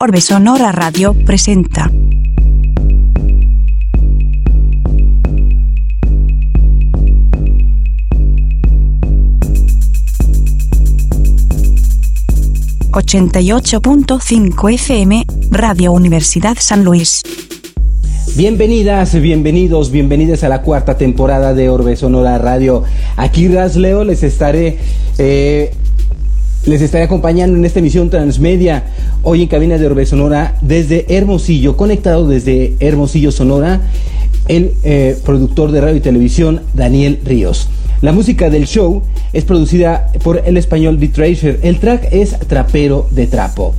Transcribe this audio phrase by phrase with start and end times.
[0.00, 1.90] Orbe Sonora Radio presenta.
[12.92, 17.22] ...88.5 FM, Radio Universidad San Luis.
[18.36, 22.84] Bienvenidas, bienvenidos, bienvenidas a la cuarta temporada de Orbe Sonora Radio.
[23.16, 24.78] Aquí Rasleo les estaré
[25.18, 25.72] eh,
[26.68, 28.84] les estaré acompañando en esta emisión transmedia,
[29.22, 33.80] hoy en cabina de Orbe Sonora, desde Hermosillo, conectado desde Hermosillo, Sonora,
[34.48, 37.68] el eh, productor de radio y televisión, Daniel Ríos.
[38.02, 39.02] La música del show
[39.32, 41.58] es producida por el español The Tracer.
[41.62, 43.74] El track es Trapero de Trapo.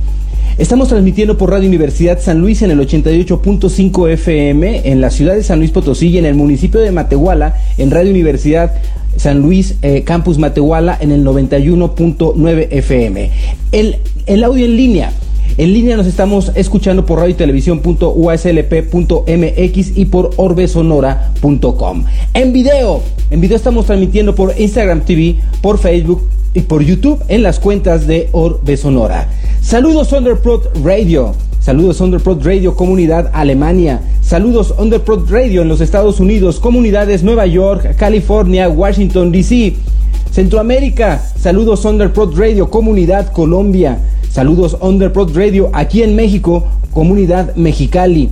[0.60, 5.42] Estamos transmitiendo por Radio Universidad San Luis en el 88.5 FM en la ciudad de
[5.42, 8.74] San Luis Potosí y en el municipio de Matehuala en Radio Universidad
[9.16, 13.30] San Luis eh, Campus Matehuala en el 91.9 FM.
[13.72, 13.96] El,
[14.26, 15.12] el audio en línea.
[15.60, 22.04] En línea nos estamos escuchando por radio y televisión.uslp.mx y por orbesonora.com.
[22.32, 27.42] En video, en video estamos transmitiendo por Instagram TV, por Facebook y por YouTube en
[27.42, 29.28] las cuentas de Orbe Sonora.
[29.60, 31.34] Saludos Underprod Radio.
[31.60, 34.00] Saludos Underprod Radio Comunidad Alemania.
[34.22, 39.74] Saludos Underprod Radio en los Estados Unidos, comunidades Nueva York, California, Washington DC.
[40.32, 43.98] Centroamérica, saludos Underprod Radio Comunidad Colombia.
[44.30, 48.30] Saludos Underprod Radio aquí en México, comunidad Mexicali.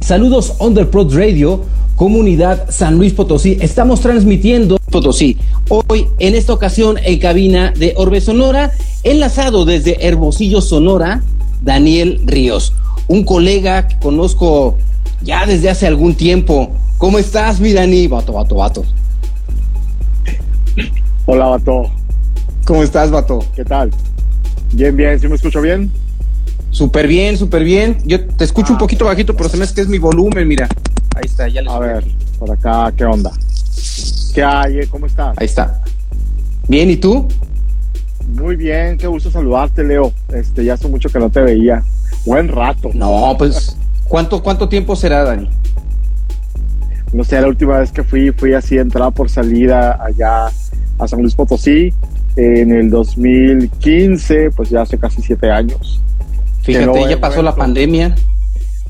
[0.00, 1.62] Saludos Underprod Radio
[2.00, 3.58] comunidad San Luis Potosí.
[3.60, 5.36] Estamos transmitiendo Potosí.
[5.68, 8.72] Hoy, en esta ocasión, en cabina de Orbe Sonora,
[9.04, 11.22] enlazado desde Hermosillo, Sonora,
[11.60, 12.72] Daniel Ríos,
[13.06, 14.78] un colega que conozco
[15.20, 16.70] ya desde hace algún tiempo.
[16.96, 18.08] ¿Cómo estás, mi Dani?
[18.08, 18.82] Vato, vato, vato.
[21.26, 21.82] Hola, vato.
[22.64, 23.44] ¿Cómo estás, vato?
[23.54, 23.90] ¿Qué tal?
[24.72, 25.18] Bien, bien.
[25.18, 25.90] ¿Sí me escucho bien?
[26.70, 27.98] Súper bien, súper bien.
[28.04, 28.80] Yo te escucho un ah.
[28.80, 30.68] poquito bajito, pero se me hace que es mi volumen, mira.
[31.16, 32.04] Ahí está, ya les A ver,
[32.38, 33.32] por acá, ¿qué onda?
[34.32, 34.86] ¿Qué hay?
[34.86, 35.36] ¿Cómo estás?
[35.38, 35.82] Ahí está.
[36.68, 37.26] Bien, ¿y tú?
[38.28, 40.12] Muy bien, qué gusto saludarte, Leo.
[40.32, 41.82] Este, ya hace mucho que no te veía.
[42.24, 42.90] Buen rato.
[42.94, 45.50] No, pues, ¿cuánto, cuánto tiempo será, Dani?
[47.12, 50.46] No sé, la última vez que fui, fui así entrada por salida allá
[50.98, 51.92] a San Luis Potosí
[52.40, 56.00] en el 2015, pues ya hace casi siete años.
[56.62, 58.14] Fíjate, ya pasó la pandemia.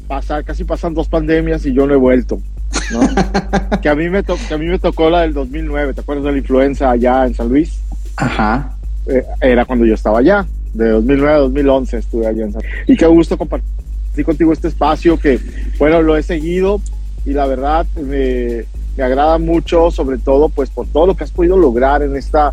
[0.07, 2.41] Pasa, casi pasan dos pandemias y yo no he vuelto.
[2.93, 3.01] ¿no?
[3.83, 6.33] que, a mí me que a mí me tocó la del 2009, ¿te acuerdas de
[6.33, 7.81] la influenza allá en San Luis?
[8.17, 8.77] Ajá.
[9.07, 12.97] Eh, era cuando yo estaba allá, de 2009 a 2011 estuve allá en San Y
[12.97, 15.41] qué gusto compartir contigo este espacio que,
[15.79, 16.81] bueno, lo he seguido
[17.25, 18.65] y la verdad me,
[18.97, 22.53] me agrada mucho, sobre todo pues por todo lo que has podido lograr en esta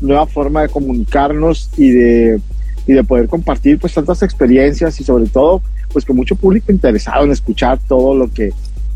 [0.00, 2.40] nueva forma de comunicarnos y de,
[2.86, 7.24] y de poder compartir pues tantas experiencias y sobre todo pues con mucho público interesado
[7.24, 8.52] en escuchar todo lo que,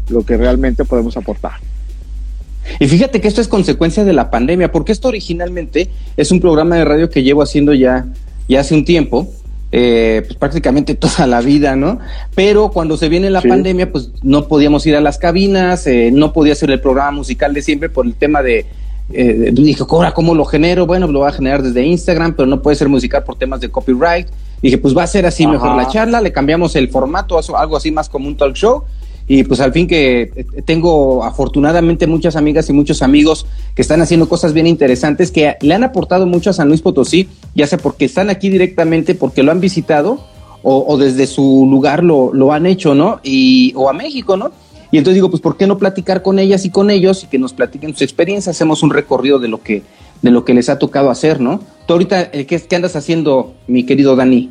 [0.08, 1.54] lo que realmente podemos aportar.
[2.78, 6.76] Y fíjate que esto es consecuencia de la pandemia, porque esto originalmente es un programa
[6.76, 8.06] de radio que llevo haciendo ya,
[8.48, 9.28] ya hace un tiempo,
[9.72, 11.98] eh, pues prácticamente toda la vida, ¿no?
[12.34, 16.32] Pero cuando se viene la pandemia, pues no podíamos ir a las cabinas, eh, no
[16.32, 18.66] podía ser el programa musical de siempre por el tema de,
[19.14, 20.86] eh, dije, cobra, ¿cómo lo genero?
[20.86, 23.68] Bueno, lo voy a generar desde Instagram, pero no puede ser musical por temas de
[23.68, 24.28] copyright.
[24.60, 27.90] Dije, pues va a ser así mejor la charla, le cambiamos el formato, algo así
[27.90, 28.84] más como un talk show
[29.26, 34.00] y pues al fin que eh, tengo afortunadamente muchas amigas y muchos amigos que están
[34.02, 37.78] haciendo cosas bien interesantes que le han aportado mucho a San Luis Potosí, ya sea
[37.78, 40.20] porque están aquí directamente, porque lo han visitado
[40.64, 43.18] o, desde su lugar lo, lo, han hecho, ¿no?
[43.24, 44.52] Y, o a México, ¿no?
[44.92, 47.38] Y entonces digo, pues ¿por qué no platicar con ellas y con ellos y que
[47.38, 48.54] nos platiquen sus experiencias?
[48.54, 49.82] Hacemos un recorrido de lo que,
[50.20, 51.60] de lo que les ha tocado hacer, ¿no?
[51.86, 54.50] Tú ahorita, eh, ¿qué, qué andas haciendo, mi querido Dani?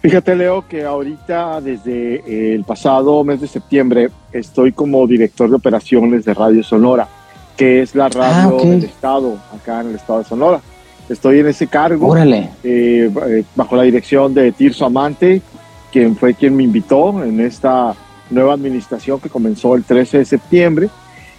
[0.00, 6.24] Fíjate, Leo, que ahorita desde el pasado mes de septiembre estoy como director de operaciones
[6.24, 7.08] de Radio Sonora,
[7.56, 10.60] que es la radio ah, del Estado, acá en el Estado de Sonora.
[11.08, 15.42] Estoy en ese cargo, eh, eh, bajo la dirección de Tirso Amante,
[15.90, 17.96] quien fue quien me invitó en esta
[18.30, 20.90] nueva administración que comenzó el 13 de septiembre.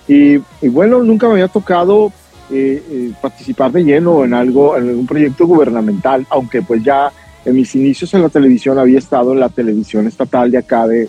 [0.07, 2.11] Y, bueno, nunca me había tocado
[2.51, 7.11] eh, participar de lleno en algo, en un proyecto gubernamental, aunque pues ya
[7.45, 11.07] en mis inicios en la televisión había estado en la televisión estatal de acá de,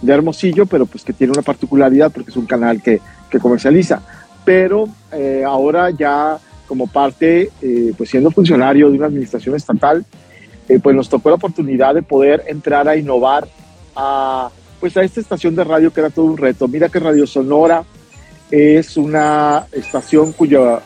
[0.00, 3.00] de Hermosillo, pero pues que tiene una particularidad porque es un canal que,
[3.30, 4.00] que comercializa.
[4.44, 10.04] Pero eh, ahora ya como parte, eh, pues siendo funcionario de una administración estatal,
[10.68, 13.46] eh, pues nos tocó la oportunidad de poder entrar a innovar
[13.94, 14.50] a,
[14.80, 16.68] pues a esta estación de radio que era todo un reto.
[16.68, 17.84] Mira que Radio Sonora
[18.50, 20.80] es una estación cuya,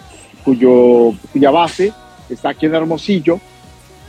[0.45, 1.93] cuyo, cuya base
[2.29, 3.41] está aquí en Hermosillo,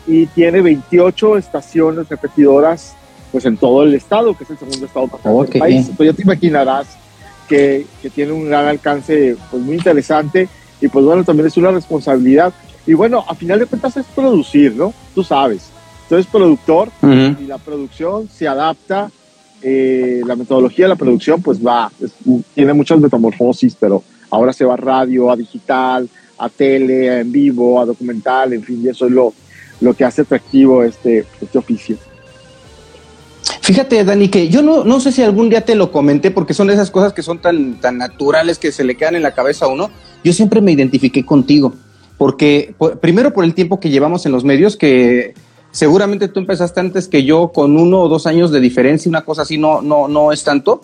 [0.07, 2.95] y tiene 28 estaciones repetidoras
[3.31, 5.87] pues en todo el estado, que es el segundo estado más del país.
[5.87, 6.87] Entonces ya te imaginarás
[7.47, 10.49] que, que, tiene un gran alcance pues muy interesante
[10.81, 12.53] y pues bueno, también es una responsabilidad.
[12.85, 14.93] Y bueno, a final de cuentas es producir, ¿no?
[15.15, 15.69] Tú sabes.
[16.03, 19.09] Entonces productor y la producción se adapta,
[19.61, 21.91] eh, la metodología de la producción pues va,
[22.55, 27.31] tiene muchas metamorfosis, pero ahora se va a radio, a digital, a tele, a en
[27.31, 29.33] vivo, a documental, en fin, y eso es lo,
[29.79, 31.97] lo que hace atractivo este, este oficio.
[33.61, 36.69] Fíjate, Dani, que yo no, no sé si algún día te lo comenté, porque son
[36.71, 39.67] esas cosas que son tan, tan naturales que se le quedan en la cabeza a
[39.67, 39.91] uno.
[40.23, 41.73] Yo siempre me identifiqué contigo,
[42.17, 45.35] porque primero por el tiempo que llevamos en los medios, que
[45.71, 49.43] seguramente tú empezaste antes que yo con uno o dos años de diferencia, una cosa
[49.43, 50.81] así no, no, no es tanto.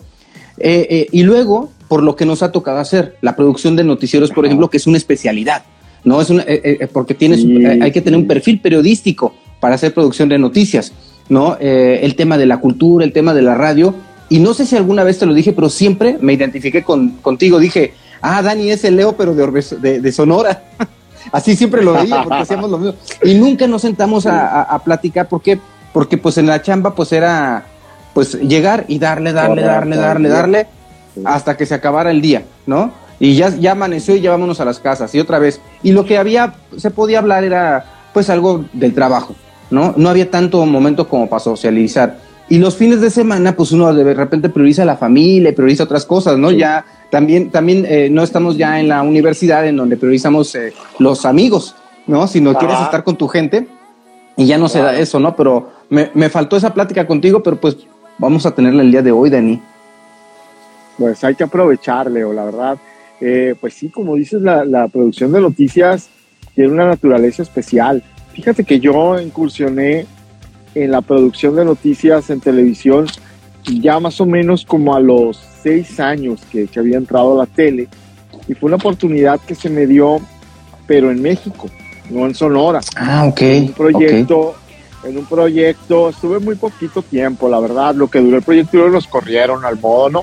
[0.58, 4.30] Eh, eh, y luego, por lo que nos ha tocado hacer, la producción de noticieros,
[4.30, 5.64] por ejemplo, que es una especialidad.
[6.04, 7.44] No es una, eh, porque tienes,
[7.80, 10.92] hay que tener un perfil periodístico para hacer producción de noticias,
[11.28, 11.56] ¿no?
[11.58, 13.94] el tema de la cultura, el tema de la radio.
[14.30, 17.58] Y no sé si alguna vez te lo dije, pero siempre me identifiqué con, contigo.
[17.58, 20.64] Dije, ah, Dani es el Leo, pero de, de, Sonora.
[21.32, 22.94] Así siempre lo veía, porque hacíamos lo mismo.
[23.22, 25.58] Y nunca nos sentamos a, a, platicar, ¿por qué?
[25.92, 27.64] Porque pues en la chamba pues era
[28.14, 30.66] pues llegar y darle, darle, darle, darle, darle,
[31.24, 32.92] hasta que se acabara el día, ¿no?
[33.20, 35.60] Y ya, ya amaneció y ya vámonos a las casas y otra vez.
[35.82, 39.34] Y lo que había, se podía hablar era pues algo del trabajo,
[39.70, 39.94] ¿no?
[39.96, 42.18] No había tanto momento como para socializar.
[42.48, 46.38] Y los fines de semana, pues uno de repente prioriza la familia, prioriza otras cosas,
[46.38, 46.50] ¿no?
[46.50, 51.24] Ya también, también eh, no estamos ya en la universidad en donde priorizamos eh, los
[51.24, 51.74] amigos,
[52.06, 52.26] ¿no?
[52.26, 53.66] Si no quieres estar con tu gente
[54.36, 55.34] y ya no se da eso, ¿no?
[55.34, 57.76] Pero me, me, faltó esa plática contigo, pero pues
[58.18, 59.60] vamos a tenerla el día de hoy, Dani.
[60.98, 62.78] Pues hay que aprovechar, Leo, la verdad.
[63.20, 66.08] Eh, pues sí, como dices, la, la producción de noticias
[66.54, 68.02] tiene una naturaleza especial.
[68.32, 70.06] Fíjate que yo incursioné
[70.74, 73.06] en la producción de noticias en televisión
[73.68, 77.88] ya más o menos como a los seis años que, había entrado a la tele
[78.46, 80.20] y fue una oportunidad que se me dio,
[80.86, 81.68] pero en México,
[82.10, 82.80] no en Sonora.
[82.96, 83.40] Ah, ok.
[83.40, 84.54] un proyecto,
[85.04, 88.90] en un proyecto, estuve muy poquito tiempo, la verdad, lo que duró el proyecto y
[88.90, 90.22] nos corrieron al modo, ¿no?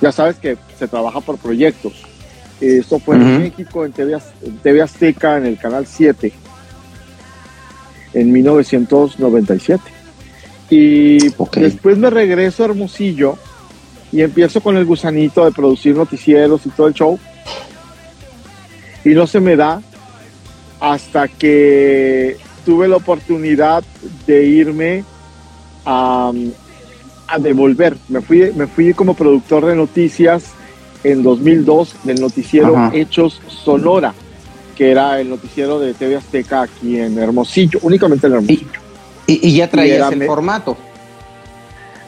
[0.00, 1.92] Ya sabes que se trabaja por proyectos.
[2.60, 6.32] Esto fue en México, en TV, en TV Azteca, en el Canal 7,
[8.14, 9.95] en 1997.
[10.68, 11.18] Y
[11.54, 13.36] después me regreso a Hermosillo
[14.12, 17.18] y empiezo con el gusanito de producir noticieros y todo el show.
[19.04, 19.80] Y no se me da
[20.80, 23.84] hasta que tuve la oportunidad
[24.26, 25.04] de irme
[25.84, 26.32] a,
[27.38, 27.96] devolver.
[28.08, 30.52] Me fui, me fui como productor de noticias
[31.04, 34.14] en 2002 del noticiero Hechos Sonora,
[34.76, 38.85] que era el noticiero de TV Azteca aquí en Hermosillo, únicamente en Hermosillo.
[39.26, 40.76] Y, ya traías el formato.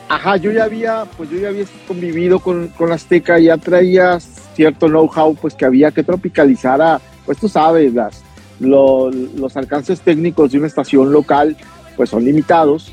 [0.09, 4.87] Ajá, yo ya había, pues yo ya había convivido con, con Azteca, ya traía cierto
[4.87, 8.23] know-how, pues que había que tropicalizar a, pues tú sabes, las,
[8.59, 11.57] los alcances técnicos de una estación local,
[11.97, 12.91] pues son limitados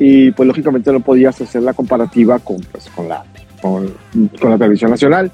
[0.00, 3.24] y pues lógicamente no podías hacer la comparativa con, pues, con, la,
[3.60, 3.94] con,
[4.40, 5.30] con la televisión nacional.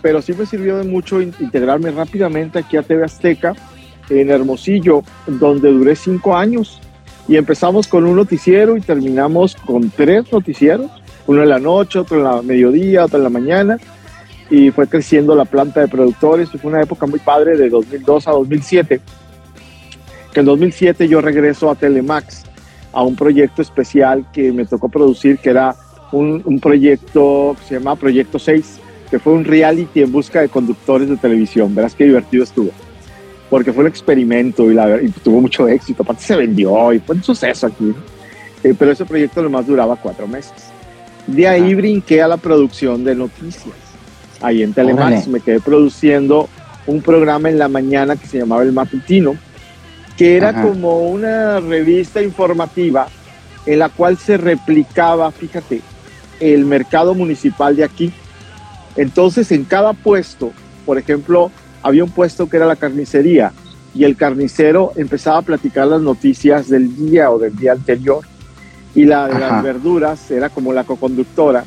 [0.00, 3.54] Pero sí me sirvió de mucho integrarme rápidamente aquí a TV Azteca
[4.10, 6.80] en Hermosillo, donde duré cinco años
[7.28, 10.90] y empezamos con un noticiero y terminamos con tres noticieros,
[11.26, 13.78] uno en la noche, otro en la mediodía, otro en la mañana,
[14.50, 18.30] y fue creciendo la planta de productores, fue una época muy padre de 2002 a
[18.30, 19.00] 2007,
[20.32, 22.44] que en 2007 yo regreso a Telemax,
[22.94, 25.76] a un proyecto especial que me tocó producir, que era
[26.12, 28.80] un, un proyecto que se llama Proyecto 6,
[29.10, 32.70] que fue un reality en busca de conductores de televisión, verás qué divertido estuvo
[33.50, 36.02] porque fue un experimento y, la, y tuvo mucho éxito.
[36.02, 37.94] Aparte se vendió y fue un suceso aquí.
[38.62, 40.52] Eh, pero ese proyecto nomás duraba cuatro meses.
[41.26, 43.74] De ahí brinqué a la producción de noticias.
[44.40, 46.48] Ahí en Telemax me quedé produciendo
[46.86, 49.36] un programa en la mañana que se llamaba El Matutino,
[50.16, 53.08] que era como una revista informativa
[53.66, 55.82] en la cual se replicaba, fíjate,
[56.40, 58.12] el mercado municipal de aquí.
[58.96, 60.52] Entonces, en cada puesto,
[60.86, 61.50] por ejemplo,
[61.82, 63.52] había un puesto que era la carnicería
[63.94, 68.20] y el carnicero empezaba a platicar las noticias del día o del día anterior
[68.94, 71.64] y la de las verduras era como la coconductora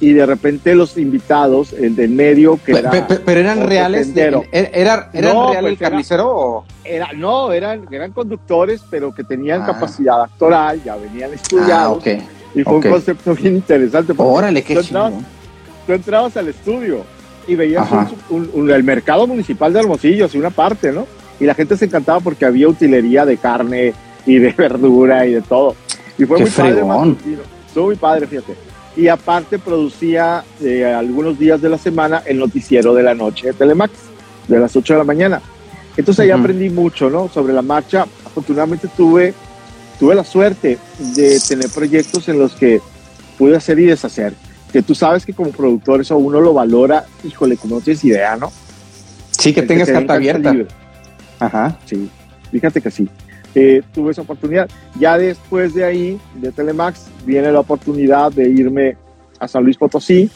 [0.00, 2.90] y de repente los invitados, el del medio que era...
[2.90, 9.14] Pero, eran reales, ¿era, era, real el pues carnicero era, no, eran, eran conductores, pero
[9.14, 9.66] que tenían ah.
[9.66, 12.02] capacidad actoral, ya venían estudiados.
[12.06, 12.18] Ah,
[12.54, 14.14] y fue un concepto bien interesante.
[14.16, 14.74] Órale, qué
[15.86, 17.04] tú entrabas al estudio
[17.46, 17.88] y veías
[18.30, 21.06] el mercado municipal de Hermosillo, así una parte, ¿no?
[21.38, 23.94] Y la gente se encantaba porque había utilería de carne,
[24.26, 25.74] y de verdura y de todo.
[26.18, 26.82] Y fue muy padre,
[27.66, 28.54] estuvo muy padre, fíjate.
[28.96, 33.52] Y aparte producía eh, algunos días de la semana el noticiero de la noche de
[33.52, 33.92] Telemax,
[34.48, 35.40] de las 8 de la mañana.
[35.96, 37.28] Entonces ahí aprendí mucho, ¿no?
[37.28, 38.06] Sobre la marcha.
[38.26, 39.32] Afortunadamente tuve,
[39.98, 42.80] tuve la suerte de tener proyectos en los que
[43.38, 44.34] pude hacer y deshacer.
[44.72, 48.36] Que tú sabes que como productor eso uno lo valora, híjole, como no tienes idea,
[48.36, 48.52] ¿no?
[49.30, 50.54] Sí, que tengas carta abierta.
[51.38, 51.78] Ajá.
[51.86, 52.08] Sí,
[52.50, 53.08] fíjate que sí.
[53.54, 54.68] Eh, tuve esa oportunidad.
[54.98, 58.96] Ya después de ahí, de Telemax, viene la oportunidad de irme
[59.40, 60.30] a San Luis Potosí,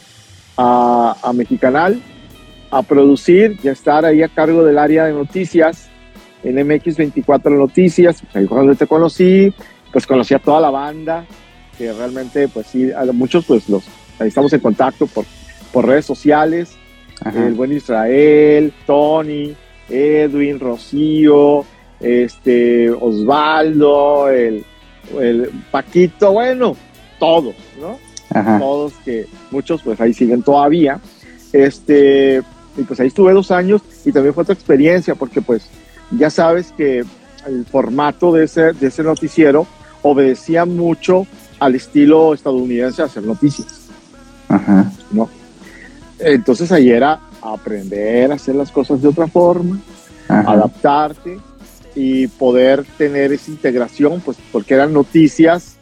[0.57, 2.01] a, a Mexicanal,
[2.71, 5.87] a producir y a estar ahí a cargo del área de noticias
[6.43, 8.21] en MX24 Noticias.
[8.33, 9.53] Ahí cuando te conocí,
[9.91, 11.25] pues conocí a toda la banda,
[11.77, 13.83] que realmente, pues sí, a muchos, pues los,
[14.19, 15.25] ahí estamos en contacto por,
[15.71, 16.75] por redes sociales.
[17.33, 19.55] El buen Israel, Tony,
[19.89, 21.65] Edwin, Rocío,
[21.99, 24.65] este, Osvaldo, el,
[25.19, 26.75] el Paquito, bueno,
[27.19, 27.97] todos, ¿no?
[28.59, 30.99] Todos que muchos pues ahí siguen todavía.
[31.53, 32.41] Este,
[32.77, 35.69] y pues ahí estuve dos años y también fue otra experiencia porque pues
[36.11, 37.05] ya sabes que
[37.47, 39.65] el formato de ese, de ese noticiero
[40.01, 41.25] obedecía mucho
[41.59, 43.84] al estilo estadounidense de hacer noticias.
[44.47, 44.91] Ajá.
[45.11, 45.29] ¿no?
[46.19, 49.79] Entonces ahí era aprender a hacer las cosas de otra forma,
[50.27, 51.37] adaptarte
[51.95, 55.75] y poder tener esa integración, pues porque eran noticias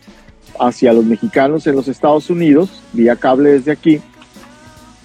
[0.60, 4.01] hacia los mexicanos en los Estados Unidos, vía cable desde aquí,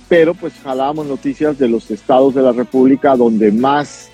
[0.08, 4.08] pero pues jalábamos noticias de los estados de la República donde más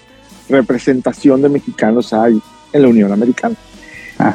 [0.49, 2.41] representación de mexicanos hay
[2.73, 3.57] en la Unión Americana.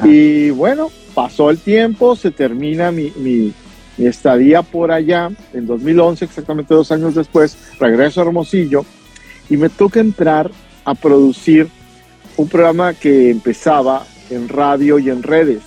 [0.04, 3.54] Y bueno, pasó el tiempo, se termina mi, mi,
[4.00, 8.86] mi, estadía por allá en 2011, exactamente dos años después, regreso a Hermosillo
[9.50, 10.52] y me toca entrar
[10.86, 11.68] a producir
[12.38, 15.62] un programa que empezaba en radio y en redes,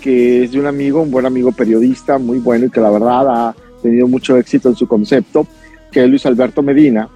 [0.00, 3.28] que es de un amigo, un buen amigo periodista, muy bueno y que la verdad
[3.28, 5.46] ha tenido mucho éxito en su concepto,
[5.90, 7.08] que es Luis Alberto Medina,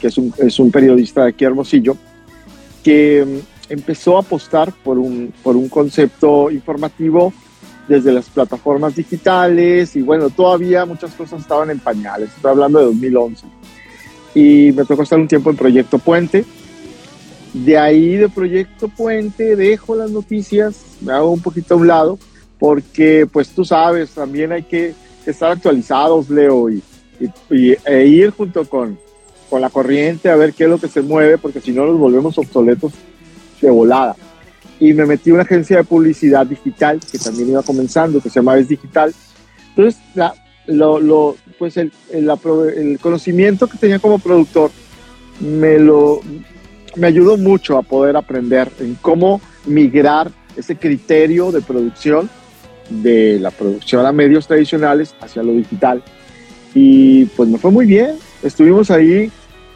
[0.00, 1.96] que es un, es un periodista de aquí Hermosillo,
[2.82, 7.32] que mm, empezó a apostar por un, por un concepto informativo
[7.88, 12.84] desde las plataformas digitales y bueno, todavía muchas cosas estaban en pañales, estoy hablando de
[12.86, 13.46] 2011.
[14.34, 16.44] Y me tocó estar un tiempo en Proyecto Puente,
[17.54, 22.18] de ahí de Proyecto Puente dejo las noticias, me hago un poquito a un lado,
[22.58, 26.82] porque pues tú sabes, también hay que estar actualizados, Leo, y,
[27.50, 28.98] e ir junto con,
[29.48, 31.98] con la corriente a ver qué es lo que se mueve, porque si no nos
[31.98, 32.92] volvemos obsoletos
[33.60, 34.14] de volada.
[34.80, 38.36] Y me metí en una agencia de publicidad digital que también iba comenzando, que se
[38.36, 39.12] llama Es Digital.
[39.70, 40.00] Entonces,
[40.66, 42.30] lo, lo, pues el, el,
[42.76, 44.70] el conocimiento que tenía como productor
[45.40, 46.20] me lo,
[46.96, 52.28] me ayudó mucho a poder aprender en cómo migrar ese criterio de producción
[52.88, 56.02] de la producción a medios tradicionales hacia lo digital.
[56.74, 58.16] Y pues me fue muy bien.
[58.42, 59.30] Estuvimos ahí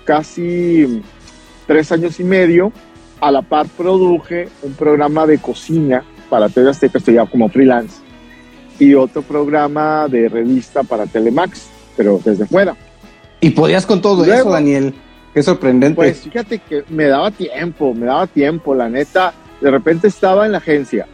[0.05, 1.03] casi
[1.67, 2.73] tres años y medio.
[3.23, 8.01] A la par produje un programa de cocina para TV Azteca, estoy ya como freelance,
[8.81, 12.75] y otro programa de revista para Telemax, pero desde fuera.
[13.41, 14.93] ¿Y podías con todo eso, Daniel?
[15.33, 15.95] Qué sorprendente.
[15.95, 19.33] Pues fíjate que me daba tiempo, me daba tiempo, la neta.
[19.61, 21.07] De repente estaba en la agencia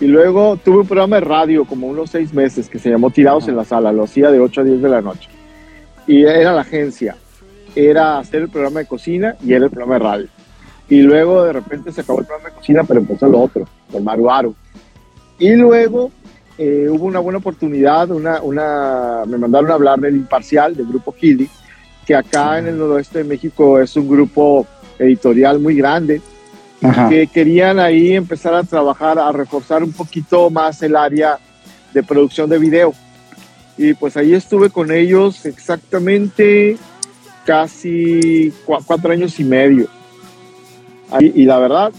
[0.00, 3.48] y luego tuve un programa de radio como unos seis meses que se llamó Tirados
[3.48, 5.28] en la Sala, lo hacía de 8 a 10 de la noche.
[6.06, 7.16] Y era la agencia,
[7.74, 10.28] era hacer el programa de cocina y era el programa de radio.
[10.88, 14.04] Y luego de repente se acabó el programa de cocina, pero empezó lo otro, con
[14.04, 14.54] Maru
[15.38, 16.10] Y luego
[16.56, 21.12] eh, hubo una buena oportunidad, una, una, me mandaron a hablar del Imparcial, del grupo
[21.12, 21.48] Kili,
[22.06, 24.66] que acá en el noroeste de México es un grupo
[24.98, 26.22] editorial muy grande,
[27.08, 31.38] que querían ahí empezar a trabajar, a reforzar un poquito más el área
[31.92, 32.94] de producción de video.
[33.76, 36.76] Y pues ahí estuve con ellos exactamente
[37.44, 39.97] casi cuatro años y medio.
[41.20, 41.92] Y la verdad,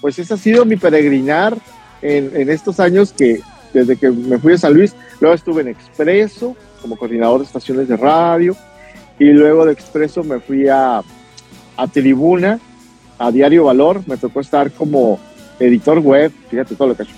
[0.00, 1.56] pues ese ha sido mi peregrinar
[2.02, 3.40] en, en, estos años que
[3.72, 7.88] desde que me fui a San Luis, luego estuve en Expreso como coordinador de estaciones
[7.88, 8.56] de radio,
[9.18, 11.02] y luego de Expreso me fui a,
[11.76, 12.60] a Tribuna,
[13.18, 15.18] a Diario Valor, me tocó estar como
[15.58, 17.16] editor web, fíjate todo lo que he hecho,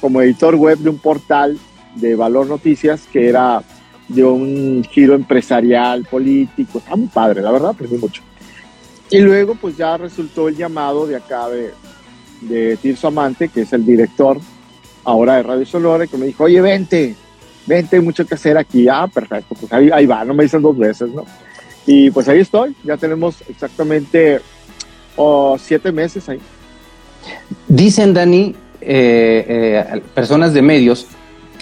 [0.00, 1.58] como editor web de un portal
[1.94, 3.62] de Valor Noticias que era
[4.08, 8.22] de un giro empresarial, político, está muy padre, la verdad, aprendí mucho.
[9.10, 11.72] Y luego pues ya resultó el llamado de acá de,
[12.42, 14.38] de Tirso Amante, que es el director
[15.04, 17.14] ahora de Radio Sonora, que me dijo, oye, vente,
[17.66, 18.86] vente, hay mucho que hacer aquí.
[18.88, 21.24] Ah, perfecto, pues ahí, va, no me dicen dos veces, ¿no?
[21.86, 24.40] Y pues ahí estoy, ya tenemos exactamente
[25.16, 26.40] oh, siete meses ahí.
[27.66, 31.06] Dicen, Dani, eh, eh, personas de medios,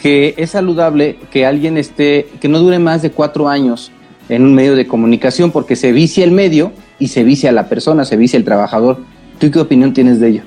[0.00, 3.92] que es saludable que alguien esté, que no dure más de cuatro años
[4.28, 8.04] en un medio de comunicación, porque se vicia el medio y se vicia la persona,
[8.04, 8.98] se vicia el trabajador.
[9.38, 10.42] ¿Tú qué opinión tienes de ello?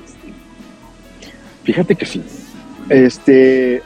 [1.64, 2.22] Fíjate que sí.
[2.90, 3.82] Este,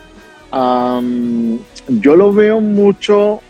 [1.88, 3.42] yo lo veo mucho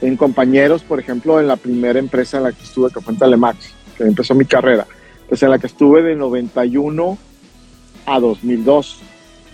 [0.00, 3.18] en compañeros, por ejemplo, en la primera empresa en la que estuve, que fue en
[3.18, 4.86] Telemax, que empezó mi carrera,
[5.28, 7.18] pues en la que estuve de 91
[8.06, 9.00] a 2002.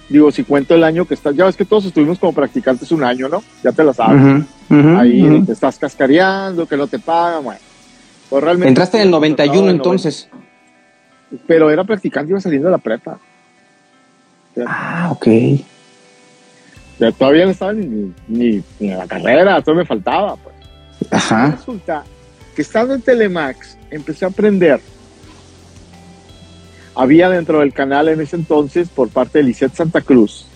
[0.08, 3.04] Digo, si cuento el año que estás, ya ves que todos estuvimos como practicantes un
[3.04, 3.42] año, ¿no?
[3.62, 4.44] Ya te lo sabes.
[4.70, 7.60] Ahí te estás cascareando, que no te pagan, bueno.
[8.30, 10.28] Pues realmente Entraste en el 91 entonces.
[11.46, 13.18] Pero era practicante, iba saliendo de la prepa.
[14.66, 15.26] Ah, ok.
[17.18, 20.36] todavía no estaba ni, ni, en la carrera, todo me faltaba.
[20.36, 20.54] Pues.
[21.10, 21.52] Ajá.
[21.58, 22.04] Resulta
[22.56, 24.80] que estando en Telemax, empecé a aprender
[26.98, 30.46] había dentro del canal en ese entonces, por parte de Lisette Santa Cruz,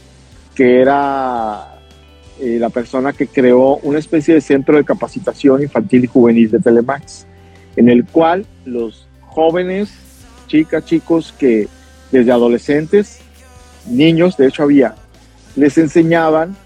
[0.56, 1.78] que era
[2.40, 6.58] eh, la persona que creó una especie de centro de capacitación infantil y juvenil de
[6.58, 7.28] Telemax,
[7.76, 9.92] en el cual los jóvenes,
[10.48, 11.68] chicas, chicos que
[12.10, 13.20] desde adolescentes,
[13.86, 14.96] niños, de hecho había,
[15.54, 16.56] les enseñaban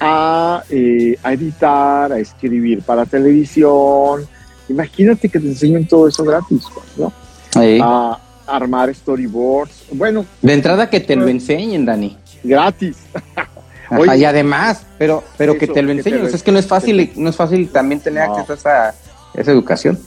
[0.00, 4.26] a, eh, a editar, a escribir para televisión.
[4.70, 7.12] Imagínate que te enseñen todo eso gratis, pues, ¿no?
[8.46, 9.86] Armar storyboards.
[9.92, 10.24] Bueno.
[10.42, 12.16] De entrada que te lo enseñen, Dani.
[12.42, 12.96] Gratis.
[14.16, 16.26] y además, pero, pero que te lo enseñen.
[16.26, 18.94] es que no es fácil, no es fácil también tener acceso a
[19.34, 19.98] esa, educación.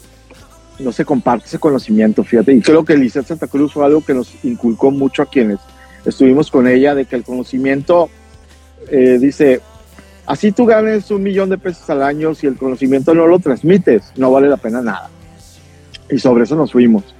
[0.79, 2.53] No se comparte ese conocimiento, fíjate.
[2.53, 5.59] Y creo que Lizeth Santa Cruz fue algo que nos inculcó mucho a quienes
[6.03, 8.09] estuvimos con ella, de que el conocimiento,
[8.89, 9.61] eh, dice,
[10.25, 14.11] así tú ganes un millón de pesos al año, si el conocimiento no lo transmites,
[14.17, 15.09] no vale la pena nada.
[16.09, 17.12] Y sobre eso nos fuimos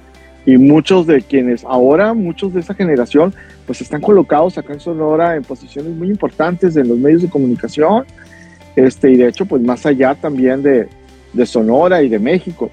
[0.46, 3.34] y muchos de quienes ahora, muchos de esa generación,
[3.66, 8.04] pues están colocados acá en Sonora en posiciones muy importantes en los medios de comunicación,
[8.76, 10.88] este, y de hecho, pues más allá también de,
[11.32, 12.70] de Sonora y de México.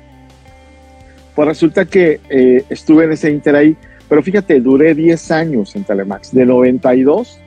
[1.35, 3.77] Pues resulta que eh, estuve en ese inter ahí,
[4.09, 7.39] pero fíjate, duré 10 años en Telemax, de 92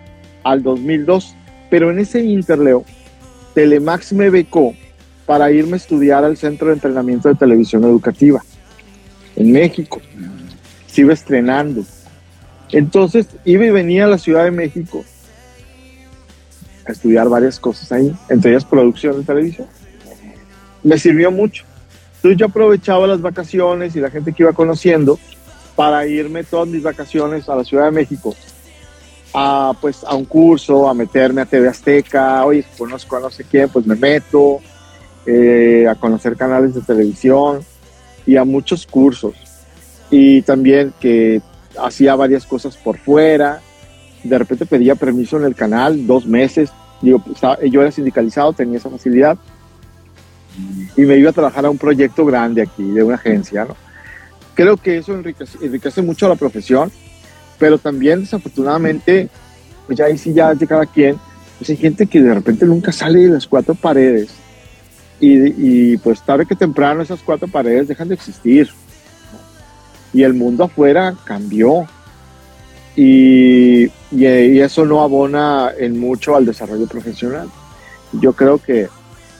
[0.43, 1.37] al 2002,
[1.69, 2.85] pero en ese interleo,
[3.55, 4.75] Telemax me becó
[5.27, 8.43] para irme a estudiar al Centro de Entrenamiento de Televisión Educativa
[9.37, 10.01] en México.
[10.87, 11.85] Se iba estrenando.
[12.71, 15.05] Entonces iba y venía a la Ciudad de México
[16.87, 19.67] a estudiar varias cosas ahí, entre ellas producción de televisión.
[20.83, 21.65] Me sirvió mucho.
[22.17, 25.19] Entonces yo aprovechaba las vacaciones y la gente que iba conociendo
[25.77, 28.35] para irme todas mis vacaciones a la Ciudad de México
[29.35, 33.45] a pues a un curso, a meterme a TV Azteca, oye, conozco a no sé
[33.45, 34.61] quién, pues me meto,
[35.27, 37.61] eh, a conocer canales de televisión
[38.27, 39.35] y a muchos cursos.
[40.11, 41.41] Y también que
[41.81, 43.61] hacía varias cosas por fuera.
[44.23, 46.71] De repente pedía permiso en el canal, dos meses.
[47.01, 49.37] Pues, yo era sindicalizado, tenía esa facilidad.
[50.97, 53.65] Y me iba a trabajar a un proyecto grande aquí, de una agencia.
[53.65, 53.77] ¿no?
[54.55, 56.93] Creo que eso enriquece, enriquece mucho la profesión,
[57.59, 59.29] pero también desafortunadamente,
[59.87, 61.17] pues ya ahí sí ya de cada quien,
[61.59, 64.44] pues hay gente que de repente nunca sale de las cuatro paredes
[65.27, 68.69] y, pues tarde que temprano esas cuatro paredes dejan de existir.
[70.13, 71.87] Y el mundo afuera cambió.
[72.97, 77.49] Y, y, eso no abona en mucho al desarrollo profesional.
[78.13, 78.89] Yo creo que,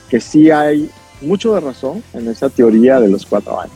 [0.09, 0.89] que sí hay
[1.21, 3.75] mucho de razón en esa teoría de los cuatro años.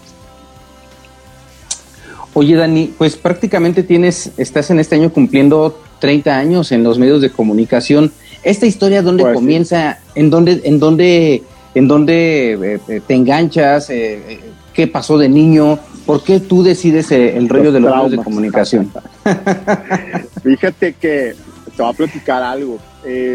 [2.33, 7.21] Oye, Dani, pues prácticamente tienes, estás en este año cumpliendo 30 años en los medios
[7.21, 8.11] de comunicación.
[8.43, 9.99] ¿Esta historia dónde pues comienza?
[10.15, 11.43] ¿En dónde, en dónde
[11.79, 14.41] en dónde eh, eh, te enganchas, eh,
[14.73, 18.91] qué pasó de niño, por qué tú decides el rollo de los medios de comunicación.
[20.43, 21.35] Fíjate que
[21.75, 22.79] te voy a platicar algo.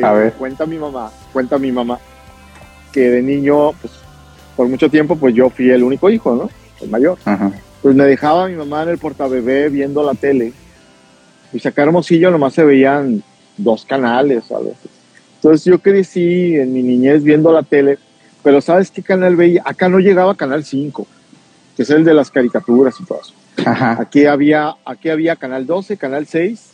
[0.02, 0.35] a ver.
[0.35, 1.98] Cuenta mi mamá, cuenta mi mamá
[2.92, 3.94] que de niño, pues
[4.54, 6.50] por mucho tiempo, pues yo fui el único hijo, ¿no?
[6.83, 7.16] El mayor.
[7.80, 10.52] Pues me dejaba mi mamá en el portabebé viendo la tele.
[11.50, 13.22] Y acá Hermosillo nomás se veían
[13.57, 14.90] dos canales a veces.
[15.37, 17.98] Entonces yo crecí en mi niñez viendo la tele
[18.44, 19.62] pero ¿sabes qué canal veía?
[19.64, 21.07] Acá no llegaba Canal 5,
[21.76, 23.33] que es el de las caricaturas y todo eso.
[23.66, 26.70] Aquí, había, aquí había Canal 12, Canal 6,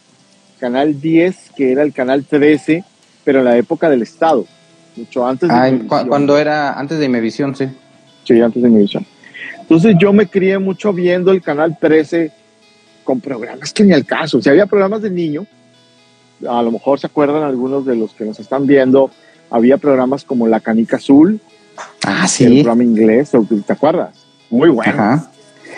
[0.59, 2.85] Canal 10, que era el Canal 13,
[3.25, 4.45] pero en la época del Estado,
[4.97, 7.69] mucho antes de ah, Cuando era antes de Imevisión, sí.
[8.25, 9.07] Sí, antes de Imevisión.
[9.61, 12.33] Entonces yo me crié mucho viendo el Canal 13
[13.05, 14.43] con programas que ni al caso.
[14.43, 15.47] Si había programas de niño,
[16.49, 19.13] a lo mejor se acuerdan algunos de los que nos están viendo,
[19.51, 21.41] había programas como La Canica Azul,
[22.05, 22.45] Ah, sí.
[22.45, 23.31] El programa inglés,
[23.67, 24.27] ¿te acuerdas?
[24.51, 25.29] Muy bueno.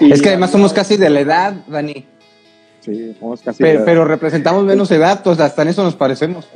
[0.00, 2.07] es que además somos casi de la edad, Dani.
[2.81, 3.62] Sí, somos casi.
[3.62, 6.48] Pero, representamos menos datos, hasta en eso nos parecemos.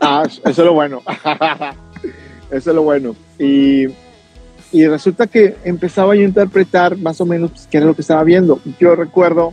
[0.00, 1.02] Ah, eso es lo bueno.
[2.50, 3.14] eso es lo bueno.
[3.38, 3.86] Y,
[4.72, 8.02] y, resulta que empezaba yo a interpretar más o menos pues, qué era lo que
[8.02, 8.60] estaba viendo.
[8.78, 9.52] Yo recuerdo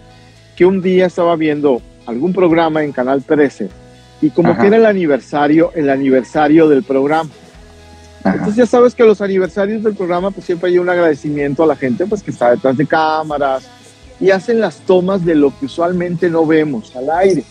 [0.56, 3.70] que un día estaba viendo algún programa en Canal 13
[4.22, 7.30] y como que era el aniversario, el aniversario del programa.
[8.26, 11.76] Entonces ya sabes que los aniversarios del programa pues siempre hay un agradecimiento a la
[11.76, 13.68] gente pues que está detrás de cámaras
[14.20, 17.44] y hacen las tomas de lo que usualmente no vemos al aire,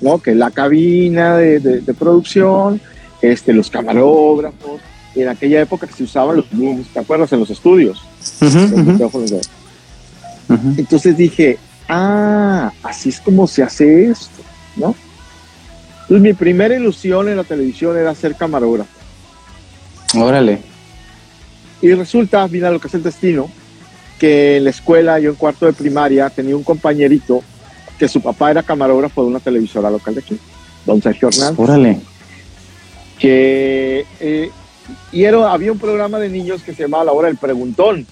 [0.00, 0.18] ¿no?
[0.18, 2.80] Que la cabina de, de, producción,
[3.20, 4.80] este, los camarógrafos,
[5.14, 7.32] en aquella época que se usaban los booms, ¿te acuerdas?
[7.32, 8.02] En los estudios.
[10.76, 14.42] Entonces dije, ah, así es como se hace esto,
[14.76, 14.94] ¿no?
[16.02, 19.01] Entonces mi primera ilusión en la televisión era ser camarógrafo.
[20.14, 20.58] Órale.
[21.80, 23.50] Y resulta, mira lo que es el destino,
[24.18, 27.42] que en la escuela, yo en cuarto de primaria, tenía un compañerito
[27.98, 30.38] que su papá era camarógrafo de una televisora local de aquí,
[30.86, 31.58] don Sergio Hernández.
[31.58, 32.00] Órale.
[33.18, 34.50] Que, eh,
[35.10, 38.06] y era, había un programa de niños que se llamaba La Hora del Preguntón,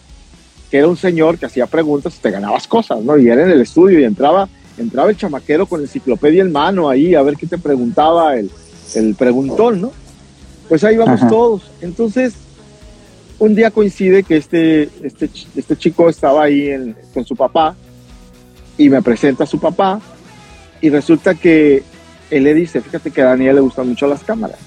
[0.71, 3.19] que era un señor que hacía preguntas y te ganabas cosas, ¿no?
[3.19, 7.15] Y era en el estudio y entraba, entraba el chamaquero con enciclopedia en mano ahí
[7.15, 8.51] a ver qué te preguntaba el,
[8.95, 9.93] el preguntón, ¿no?
[10.71, 11.63] Pues ahí vamos todos.
[11.81, 12.33] Entonces,
[13.41, 17.75] un día coincide que este, este, este chico estaba ahí con su papá
[18.79, 20.01] y me presenta a su papá
[20.81, 21.83] y resulta que
[22.31, 24.59] él le dice, fíjate que a Daniel le gustan mucho las cámaras.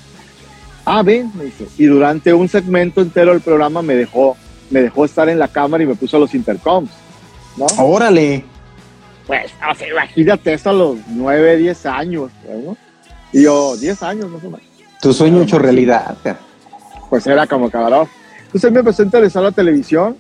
[0.84, 1.68] Ah, ven, me dice.
[1.78, 4.36] Y durante un segmento entero del programa me dejó,
[4.72, 6.92] me dejó estar en la cámara y me puso los intercoms.
[7.56, 7.66] ¿no?
[7.78, 8.44] Órale.
[9.26, 12.30] Pues, o sea, imagínate eso a los 9, 10 años.
[12.46, 12.76] ¿no?
[13.32, 14.73] Y yo, 10 años más o menos.
[15.04, 16.16] Tu sueño hecho realidad.
[17.10, 18.08] Pues era como cabrón.
[18.46, 20.16] Entonces me empezó a la televisión.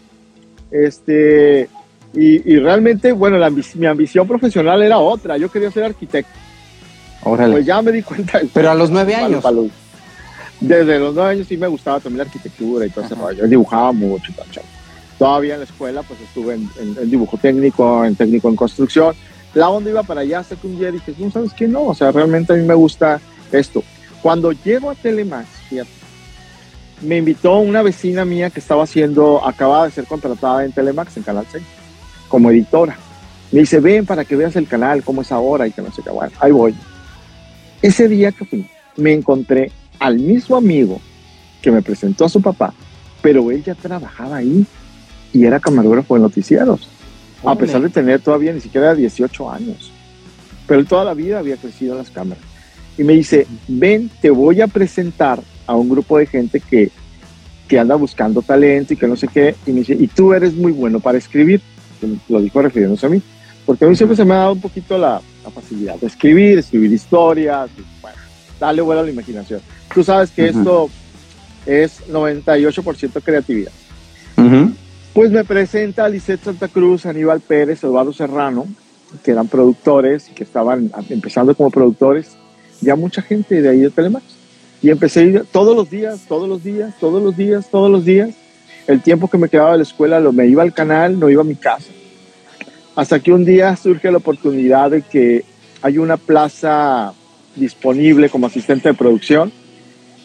[0.70, 1.70] Este,
[2.14, 3.38] y, realmente, bueno,
[3.76, 5.38] mi ambición profesional era otra.
[5.38, 6.34] Yo quería ser arquitecto.
[7.24, 7.54] Órale.
[7.54, 8.42] Pues ya me di cuenta.
[8.54, 9.42] Pero a los nueve años.
[10.60, 13.44] Desde los nueve años sí me gustaba también la arquitectura y todo rollo.
[13.44, 14.48] Yo dibujaba mucho tal.
[15.18, 19.16] Todavía en la escuela, pues estuve en, dibujo técnico, en técnico en construcción.
[19.54, 21.70] La onda iba para allá hasta que un día dije, no, ¿sabes qué?
[21.70, 23.82] No, o sea, realmente a mí me gusta esto.
[24.24, 25.50] Cuando llego a Telemax,
[27.02, 31.24] me invitó una vecina mía que estaba haciendo, acababa de ser contratada en Telemax, en
[31.24, 31.62] Canal 6,
[32.30, 32.96] como editora.
[33.52, 36.02] Me dice, ven para que veas el canal, cómo es ahora y que no sé
[36.02, 36.10] qué.
[36.10, 36.74] Bueno, ahí voy.
[37.82, 41.02] Ese día que fui, me encontré al mismo amigo
[41.62, 42.74] que me presentó a su papá,
[43.22, 44.66] pero él ya trabajaba ahí
[45.34, 46.88] y era camarógrafo de noticieros,
[47.44, 49.92] a pesar de tener todavía ni siquiera 18 años.
[50.66, 52.53] Pero él toda la vida había crecido en las cámaras
[52.98, 56.92] y me dice, ven, te voy a presentar a un grupo de gente que,
[57.68, 60.54] que anda buscando talento y que no sé qué, y me dice, y tú eres
[60.54, 61.62] muy bueno para escribir,
[62.30, 63.22] lo dijo refiriéndose a mí,
[63.66, 65.22] porque a mí siempre se me ha dado un poquito la,
[65.54, 67.70] facilidad de escribir, escribir historias,
[68.02, 68.18] bueno,
[68.60, 69.60] dale vuelo a la imaginación.
[69.94, 70.90] Tú sabes que esto
[71.66, 73.72] es 98% creatividad.
[75.14, 78.66] Pues me presenta Lisette Santa Cruz, Aníbal Pérez, Eduardo Serrano,
[79.24, 82.38] que eran productores y que estaban empezando como productores
[82.84, 84.24] ya mucha gente de ahí de Telemax.
[84.82, 88.04] Y empecé a ir todos los días, todos los días, todos los días, todos los
[88.04, 88.32] días.
[88.86, 91.42] El tiempo que me quedaba de la escuela, lo, me iba al canal, no iba
[91.42, 91.90] a mi casa.
[92.96, 95.46] Hasta que un día surge la oportunidad de que
[95.82, 97.14] hay una plaza
[97.56, 99.52] disponible como asistente de producción,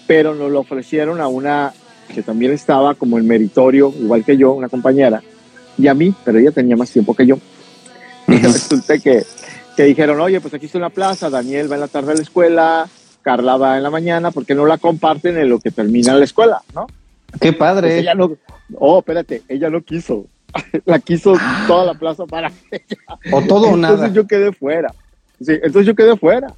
[0.06, 1.72] pero nos lo ofrecieron a una
[2.12, 5.22] que también estaba como en meritorio, igual que yo, una compañera,
[5.76, 7.38] y a mí, pero ella tenía más tiempo que yo.
[8.26, 9.22] Y resulta que
[9.78, 12.22] que dijeron, oye, pues aquí está una plaza, Daniel va en la tarde a la
[12.22, 12.88] escuela,
[13.22, 16.62] Carla va en la mañana, porque no la comparten en lo que termina la escuela,
[16.74, 16.88] ¿no?
[17.40, 17.86] Qué padre.
[17.86, 18.36] Pues ella no,
[18.74, 20.26] oh, espérate, ella no quiso.
[20.84, 21.34] la quiso
[21.68, 22.96] toda la plaza para ella.
[23.30, 23.94] O todo o nada.
[23.94, 24.92] Entonces yo quedé fuera.
[25.40, 26.52] Sí, entonces yo quedé fuera.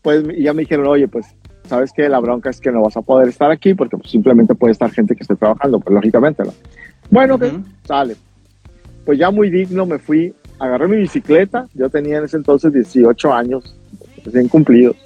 [0.00, 1.26] Pues ya me dijeron, oye, pues,
[1.68, 2.08] ¿sabes qué?
[2.08, 4.92] La bronca es que no vas a poder estar aquí porque pues, simplemente puede estar
[4.92, 6.54] gente que esté trabajando, pues lógicamente, ¿no?
[7.10, 7.50] Bueno, que
[7.82, 8.14] sale.
[9.04, 10.32] Pues ya muy digno me fui
[10.64, 13.74] agarré mi bicicleta, yo tenía en ese entonces 18 años,
[14.24, 14.96] recién cumplidos.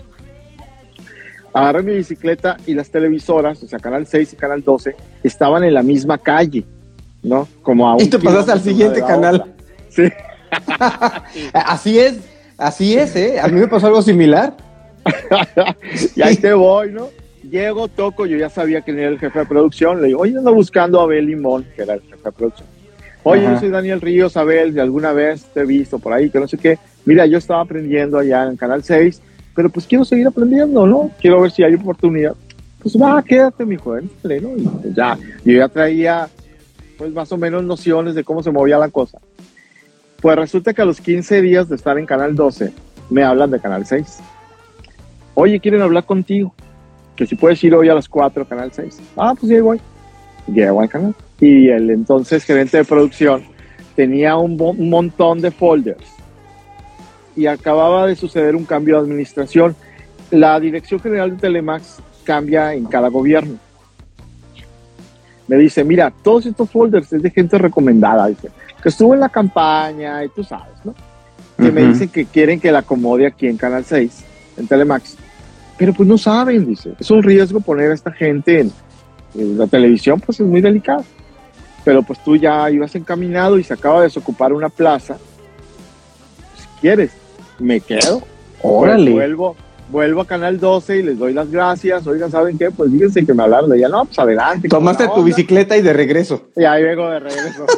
[1.52, 4.94] Agarré mi bicicleta y las televisoras, o sea, Canal 6 y Canal 12,
[5.24, 6.64] estaban en la misma calle,
[7.22, 7.48] ¿no?
[7.62, 9.44] Como a Y te pasaste al siguiente canal.
[9.88, 10.04] Sí.
[11.52, 12.18] así es,
[12.56, 13.40] así es, ¿eh?
[13.40, 14.56] A mí me pasó algo similar.
[16.14, 17.08] y ahí te voy, ¿no?
[17.42, 20.54] Llego, toco, yo ya sabía quién era el jefe de producción, le digo, oye, ando
[20.54, 22.77] buscando a Abel Limón, que era el jefe de producción
[23.22, 26.40] Oye, yo soy Daniel Ríos, Abel, de alguna vez te he visto por ahí, que
[26.40, 26.78] no sé qué.
[27.04, 29.20] Mira, yo estaba aprendiendo allá en Canal 6,
[29.54, 31.10] pero pues quiero seguir aprendiendo, ¿no?
[31.20, 32.34] Quiero ver si hay oportunidad.
[32.80, 34.56] Pues va, quédate, mi joven, ¿no?
[34.56, 36.28] Y pues, ya, yo ya traía,
[36.96, 39.18] pues más o menos nociones de cómo se movía la cosa.
[40.20, 42.72] Pues resulta que a los 15 días de estar en Canal 12,
[43.10, 44.18] me hablan de Canal 6.
[45.34, 46.54] Oye, quieren hablar contigo.
[47.14, 49.00] Que si puedes ir hoy a las 4 Canal 6.
[49.16, 49.80] Ah, pues ya voy.
[50.52, 51.14] Llego al canal.
[51.40, 53.44] Y el entonces gerente de producción
[53.94, 56.04] tenía un, un montón de folders.
[57.36, 59.76] Y acababa de suceder un cambio de administración.
[60.30, 63.56] La dirección general de Telemax cambia en cada gobierno.
[65.46, 68.50] Me dice, mira, todos estos folders es de gente recomendada, dice,
[68.82, 70.94] que estuvo en la campaña y tú sabes, ¿no?
[71.56, 74.24] Que me dicen que quieren que la acomode aquí en Canal 6,
[74.58, 75.16] en Telemax.
[75.78, 78.72] Pero pues no saben, dice, es un riesgo poner a esta gente en,
[79.34, 81.04] la televisión, pues es muy delicado.
[81.84, 85.16] Pero pues tú ya ibas encaminado y se acaba de desocupar una plaza.
[86.56, 87.12] Si quieres,
[87.58, 88.22] me quedo.
[88.60, 89.12] Órale.
[89.12, 89.56] vuelvo,
[89.88, 92.06] vuelvo a Canal 12 y les doy las gracias.
[92.06, 92.70] Oigan, ¿saben qué?
[92.70, 93.88] Pues fíjense que me hablaron de ella.
[93.88, 94.68] No, pues adelante.
[94.68, 96.48] Tomaste tu bicicleta y de regreso.
[96.56, 97.66] Y ahí vengo de regreso.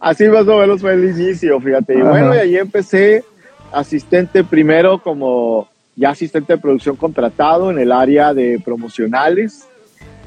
[0.00, 1.94] Así más o menos fue el inicio, fíjate.
[1.94, 3.22] Y bueno, y ahí empecé
[3.70, 5.68] asistente primero como
[6.00, 9.68] ya asistente de producción contratado en el área de promocionales.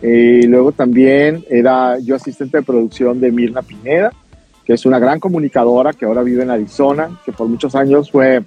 [0.04, 4.14] Eh, y luego también era yo asistente de producción de Mirna Pineda,
[4.66, 8.44] que es una gran comunicadora que ahora vive en Arizona, que por muchos años fue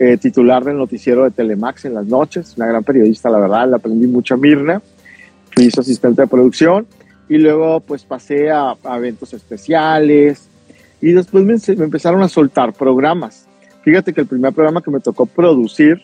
[0.00, 3.76] eh, titular del noticiero de Telemax en las noches, una gran periodista, la verdad, le
[3.76, 4.82] aprendí mucho Mirna,
[5.52, 6.86] fui su asistente de producción
[7.28, 10.48] y luego pues pasé a, eventos especiales
[11.00, 13.46] y después me, empezaron a soltar programas.
[13.82, 16.02] Fíjate que el primer programa que me tocó producir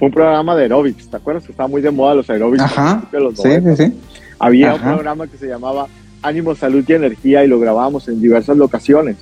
[0.00, 2.62] fue un programa de aerobics, ¿te acuerdas que estaba muy de moda los aerobics?
[2.62, 3.02] Ajá,
[3.34, 3.92] sí, sí, sí.
[4.38, 5.88] Había un programa que se llamaba
[6.22, 9.18] Ánimo, Salud y Energía y lo grabábamos en diversas locaciones.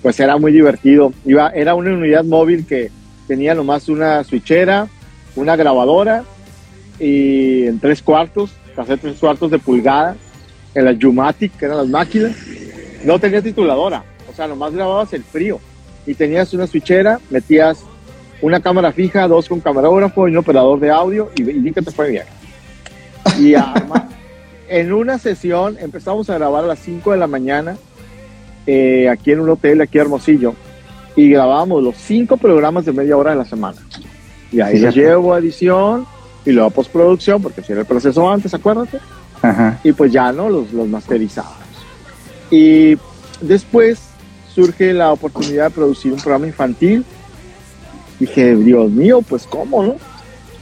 [0.00, 1.12] Pues era muy divertido.
[1.26, 2.90] Iba, era una unidad móvil que
[3.26, 4.88] tenía nomás una switchera,
[5.36, 6.24] una grabadora
[6.98, 10.16] y en tres cuartos, hacer tres cuartos de pulgada,
[10.74, 12.34] en la Jumatic, que eran las máquinas.
[13.04, 15.60] No tenía tituladora, o sea, nomás grababas el frío
[16.06, 17.84] y tenías una switchera, metías
[18.42, 21.90] una cámara fija, dos con camarógrafo y un operador de audio y, y que te
[21.90, 22.24] fue bien.
[23.38, 24.04] Y además,
[24.68, 27.76] en una sesión empezamos a grabar a las 5 de la mañana
[28.66, 30.54] eh, aquí en un hotel, aquí Hermosillo
[31.18, 33.78] y grabábamos los cinco programas de media hora de la semana.
[34.52, 36.06] Y ahí los llevo a edición
[36.44, 39.00] y luego a postproducción, porque si era el proceso antes, acuérdate.
[39.82, 40.48] Y pues ya, ¿no?
[40.48, 41.50] Los, los masterizados.
[42.52, 42.96] Y
[43.40, 43.98] después
[44.54, 47.04] surge la oportunidad de producir un programa infantil.
[48.18, 49.96] Dije, Dios mío, pues ¿cómo, no?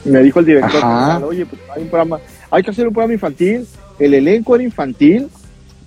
[0.06, 0.82] me dijo el director,
[1.24, 2.18] oye, pues hay un programa,
[2.50, 3.66] hay que hacer un programa infantil.
[3.98, 5.28] El elenco era infantil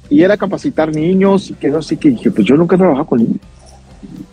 [0.09, 2.09] y era capacitar niños y que no sé qué.
[2.09, 3.39] dije, pues yo nunca he trabajado con niños.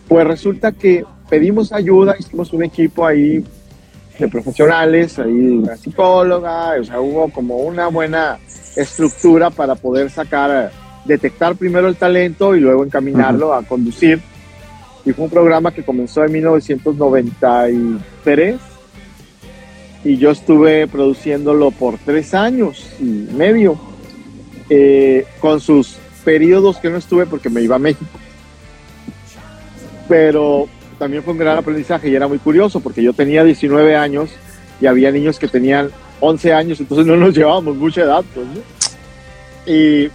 [0.07, 3.43] Pues resulta que pedimos ayuda, hicimos un equipo ahí
[4.17, 8.39] de profesionales, ahí una psicóloga, o sea, hubo como una buena
[8.75, 10.71] estructura para poder sacar,
[11.05, 14.21] detectar primero el talento y luego encaminarlo a conducir.
[15.07, 18.57] Y fue un programa que comenzó en 1993
[20.03, 23.79] y yo estuve produciéndolo por tres años y medio,
[24.69, 28.19] eh, con sus periodos que no estuve porque me iba a México.
[30.09, 30.67] Pero
[30.99, 34.29] también fue un gran aprendizaje y era muy curioso porque yo tenía 19 años
[34.81, 35.89] y había niños que tenían
[36.19, 38.45] 11 años, entonces no nos llevábamos mucha edad, pues,
[39.65, 40.09] y,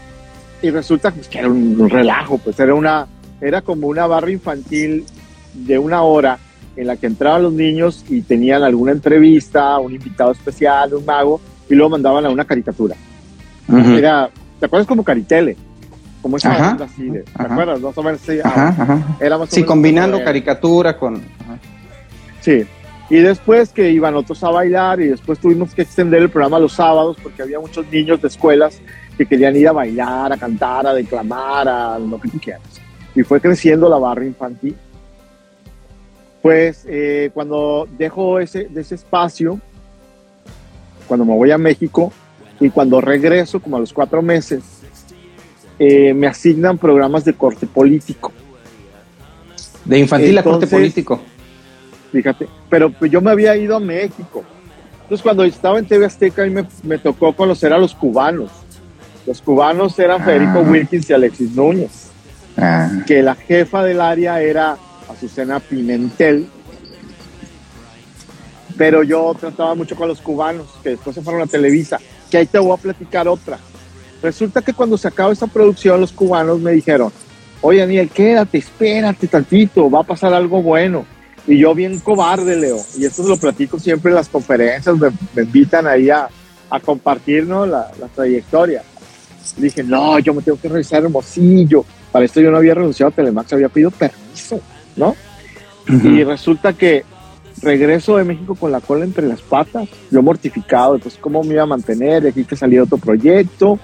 [0.60, 3.06] y, resulta pues, que era un, relajo, pues era una,
[3.42, 5.04] era como una barra infantil
[5.52, 6.38] de una hora
[6.76, 11.40] en la que entraban los niños y tenían alguna entrevista, un invitado especial, un mago,
[11.68, 12.96] y luego mandaban a una caricatura.
[13.68, 15.56] Era, ¿te acuerdas como Caritele?
[16.22, 17.80] como esa ajá, así, ¿te acuerdas?
[17.80, 18.38] Más o menos sí,
[19.48, 21.20] sí combinando caricatura con...
[22.40, 22.64] Sí,
[23.10, 26.74] y después que iban otros a bailar y después tuvimos que extender el programa los
[26.74, 28.80] sábados porque había muchos niños de escuelas
[29.18, 32.81] que querían ir a bailar, a cantar, a declamar, a lo que tú quieras.
[33.14, 34.76] Y fue creciendo la barra infantil.
[36.40, 39.60] Pues eh, cuando dejo ese, de ese espacio,
[41.06, 42.12] cuando me voy a México
[42.58, 44.62] y cuando regreso, como a los cuatro meses,
[45.78, 48.32] eh, me asignan programas de corte político.
[49.84, 51.20] De infantil a corte político.
[52.12, 54.44] Fíjate, pero pues yo me había ido a México.
[55.02, 58.50] Entonces cuando estaba en TV Azteca, me, me tocó conocer a los cubanos.
[59.26, 60.24] Los cubanos eran ah.
[60.24, 62.11] Federico Wilkins y Alexis Núñez.
[62.56, 62.90] Ah.
[63.06, 64.76] Que la jefa del área era
[65.08, 66.48] Azucena Pimentel.
[68.76, 71.98] Pero yo trataba mucho con los cubanos, que después se fueron a Televisa.
[72.30, 73.58] Que ahí te voy a platicar otra
[74.22, 77.12] Resulta que cuando se acaba esta producción, los cubanos me dijeron,
[77.60, 81.04] oye Daniel, quédate, espérate tantito, va a pasar algo bueno.
[81.44, 85.88] Y yo bien cobarde, Leo, y esto lo platico siempre en las conferencias, me, invitan
[85.88, 86.28] ahí a,
[86.70, 88.84] a compartir la, la, trayectoria.
[89.56, 93.14] Dije, no, yo me tengo que revisar Hermosillo, Para esto yo no había renunciado a
[93.14, 94.60] Telemax, había pedido permiso,
[94.96, 95.16] ¿no?
[95.88, 97.04] Y resulta que
[97.62, 101.62] regreso de México con la cola entre las patas, yo mortificado, pues cómo me iba
[101.62, 103.78] a mantener, de aquí que salía otro proyecto.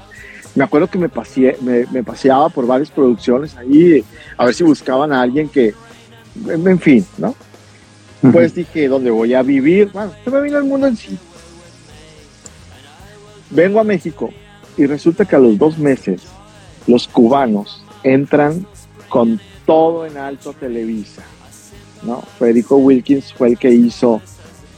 [0.54, 1.08] Me acuerdo que me,
[1.90, 4.04] me, paseaba por varias producciones ahí,
[4.36, 5.74] a ver si buscaban a alguien que,
[6.48, 7.34] en fin, ¿no?
[8.32, 9.90] Pues dije, ¿dónde voy a vivir?
[9.92, 11.16] Bueno, se me vino el mundo en sí.
[13.50, 14.30] Vengo a México
[14.76, 16.22] y resulta que a los dos meses
[16.86, 18.66] los cubanos entran
[19.08, 21.22] con todo en alto Televisa.
[22.02, 22.22] ¿no?
[22.38, 24.20] Federico Wilkins fue el que hizo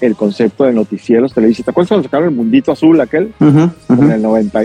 [0.01, 1.63] el concepto de noticieros Televisa.
[1.63, 3.33] ¿Te acuerdas cuando sacaron el Mundito Azul aquel?
[3.41, 4.63] En el 90.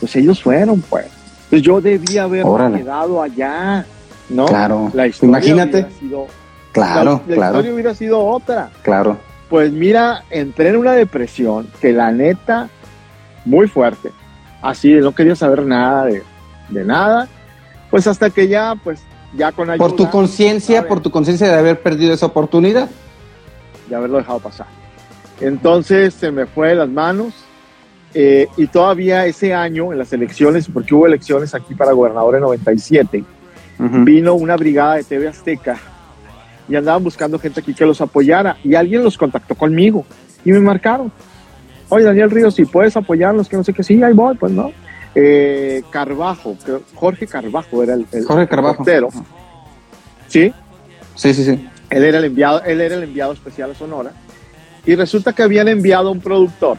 [0.00, 1.06] Pues ellos fueron, pues.
[1.44, 3.84] Entonces yo debía haber quedado allá,
[4.28, 4.46] ¿no?
[4.46, 4.90] Claro.
[4.94, 5.86] La historia Imagínate.
[6.00, 6.26] Sido,
[6.72, 7.52] claro, la, claro.
[7.52, 8.70] historia hubiera sido otra.
[8.82, 9.18] Claro.
[9.50, 12.68] Pues mira, entré en una depresión que la neta,
[13.44, 14.10] muy fuerte.
[14.62, 16.22] Así, no quería saber nada de,
[16.70, 17.28] de nada.
[17.92, 19.02] Pues hasta que ya, pues,
[19.36, 19.86] ya con ayuda.
[19.86, 22.88] Por tu conciencia, por tu conciencia de haber perdido esa oportunidad.
[23.86, 24.66] De haberlo dejado pasar.
[25.42, 27.34] Entonces se me fue de las manos
[28.14, 32.40] eh, y todavía ese año en las elecciones, porque hubo elecciones aquí para gobernador en
[32.40, 33.24] 97,
[33.78, 35.76] vino una brigada de TV Azteca
[36.68, 40.06] y andaban buscando gente aquí que los apoyara y alguien los contactó conmigo
[40.46, 41.12] y me marcaron.
[41.90, 44.72] Oye, Daniel Ríos, si puedes apoyarlos, que no sé qué, sí, ahí voy, pues no.
[45.14, 46.56] Eh, Carbajo,
[46.94, 48.84] Jorge Carbajo era el, Jorge Carbajo.
[50.28, 50.52] ¿Sí?
[51.14, 51.68] Sí, sí, sí.
[51.90, 54.12] Él era el enviado, él era el enviado especial a Sonora.
[54.86, 56.78] Y resulta que habían enviado a un productor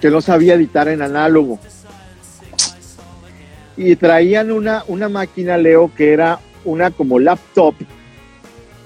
[0.00, 1.58] que no sabía editar en análogo.
[3.76, 7.74] Y traían una, una máquina, Leo, que era una como laptop,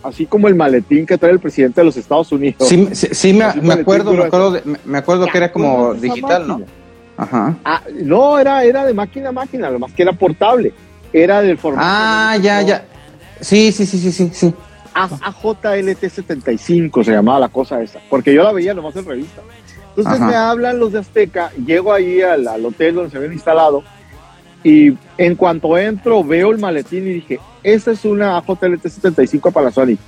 [0.02, 2.68] así como el maletín que trae el presidente de los Estados Unidos.
[2.68, 6.81] Sí, sí, me, acuerdo, me acuerdo, me acuerdo que era como digital, ¿no?
[7.16, 7.56] Ajá.
[7.64, 10.72] Ah, no, era, era de máquina a máquina, lo más que era portable.
[11.12, 11.86] Era del formato.
[11.88, 12.84] Ah, ya, ya.
[13.40, 14.30] Sí, sí, sí, sí, sí.
[14.32, 14.54] sí.
[14.94, 19.40] AJLT75 se llamaba la cosa esa, porque yo la veía nomás en revista.
[19.96, 23.82] Entonces me hablan los de Azteca, llego ahí al, hotel donde se habían instalado
[24.64, 29.98] y en cuanto entro veo el maletín y dije, esa es una AJLT75 para Sony.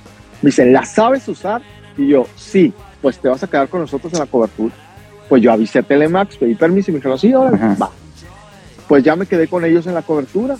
[0.41, 1.61] Me dicen, ¿la sabes usar?
[1.97, 4.73] Y yo, sí, pues te vas a quedar con nosotros en la cobertura.
[5.29, 7.89] Pues yo avisé a Telemax, pedí permiso y me dijeron, sí, ahora va.
[8.87, 10.57] Pues ya me quedé con ellos en la cobertura.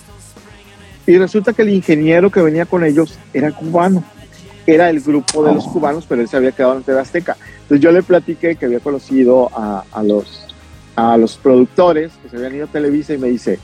[1.08, 4.04] Y resulta que el ingeniero que venía con ellos era cubano.
[4.66, 5.74] Era el grupo de los oh.
[5.74, 7.38] cubanos, pero él se había quedado en TV Azteca.
[7.62, 10.48] Entonces yo le platiqué que había conocido a, los,
[10.96, 13.60] a los productores que se habían ido a Televisa y me dice,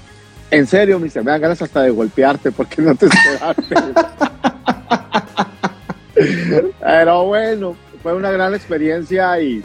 [0.51, 3.75] en serio, me dice, me dan ganas hasta de golpearte porque no te esperaste.
[6.79, 9.63] pero bueno, fue una gran experiencia y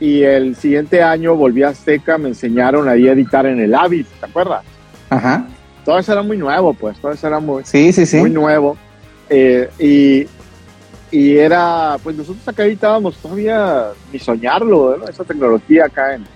[0.00, 4.06] y el siguiente año volví a Azteca, me enseñaron ahí a editar en el Avid,
[4.20, 4.62] ¿te acuerdas?
[5.08, 5.46] Ajá.
[5.84, 8.18] Todo eso era muy nuevo, pues, todo eso era muy, sí, sí, sí.
[8.18, 8.76] muy nuevo.
[9.28, 10.26] Eh, y,
[11.16, 15.08] y, era, pues nosotros acá editábamos todavía ni soñarlo, ¿no?
[15.08, 16.26] esa tecnología acá en,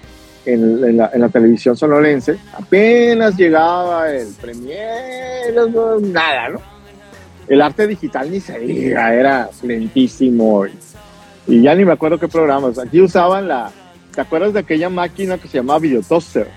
[0.47, 2.39] en, la, en, la, televisión sonorense.
[2.55, 5.53] Apenas llegaba el Premiere,
[6.03, 6.61] nada, ¿no?
[7.49, 10.67] El arte digital ni se diga, era lentísimo.
[10.67, 10.73] Y,
[11.51, 12.79] y ya ni me acuerdo qué programas.
[12.79, 13.71] Aquí usaban la.
[14.15, 16.49] ¿Te acuerdas de aquella máquina que se llamaba Videotoaster?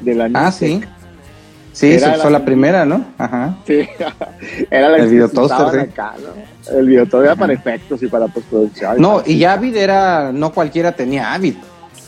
[0.00, 0.80] De la Ah, sí.
[1.72, 3.04] Sí, esa fue la, primera, ¿no?
[3.18, 3.56] Ajá.
[3.64, 3.88] Sí,
[4.70, 6.76] era la el videotoaster, acá, ¿no?
[6.76, 9.00] El videotoaster era para efectos y para postproducción.
[9.00, 11.54] No, y ya Avid era, no cualquiera tenía Avid.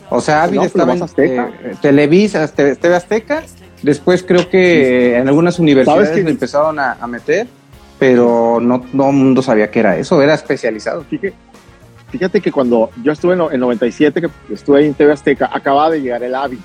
[0.08, 1.50] O sea, Avid estaba en Azteca.
[1.62, 3.44] Eh, Televisa, TV Azteca.
[3.82, 7.46] Después creo que en algunas universidades lo empezaron a, meter,
[7.98, 11.04] pero no todo el mundo sabía que era eso, era especializado.
[11.08, 11.34] Fíjate,
[12.10, 16.02] Fíjate que cuando yo estuve en el 97, que estuve en TV Azteca, acababa de
[16.02, 16.58] llegar el Avid.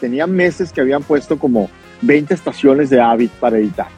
[0.00, 1.68] Tenía meses que habían puesto como
[2.02, 3.88] 20 estaciones de Avid para editar.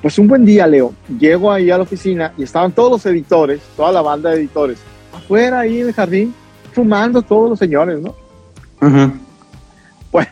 [0.00, 3.60] Pues un buen día, Leo, llego ahí a la oficina y estaban todos los editores,
[3.76, 4.78] toda la banda de editores,
[5.14, 6.34] afuera ahí en el jardín,
[6.72, 8.14] fumando todos los señores, ¿no?
[10.10, 10.26] Pues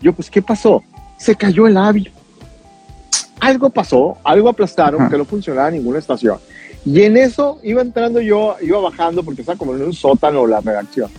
[0.00, 0.82] yo, pues, ¿qué pasó?
[1.18, 2.08] Se cayó el Avid.
[3.38, 6.38] Algo pasó, algo aplastaron, que no funcionaba ninguna estación.
[6.86, 10.60] Y en eso iba entrando yo, iba bajando porque estaba como en un sótano la
[10.60, 11.10] redacción.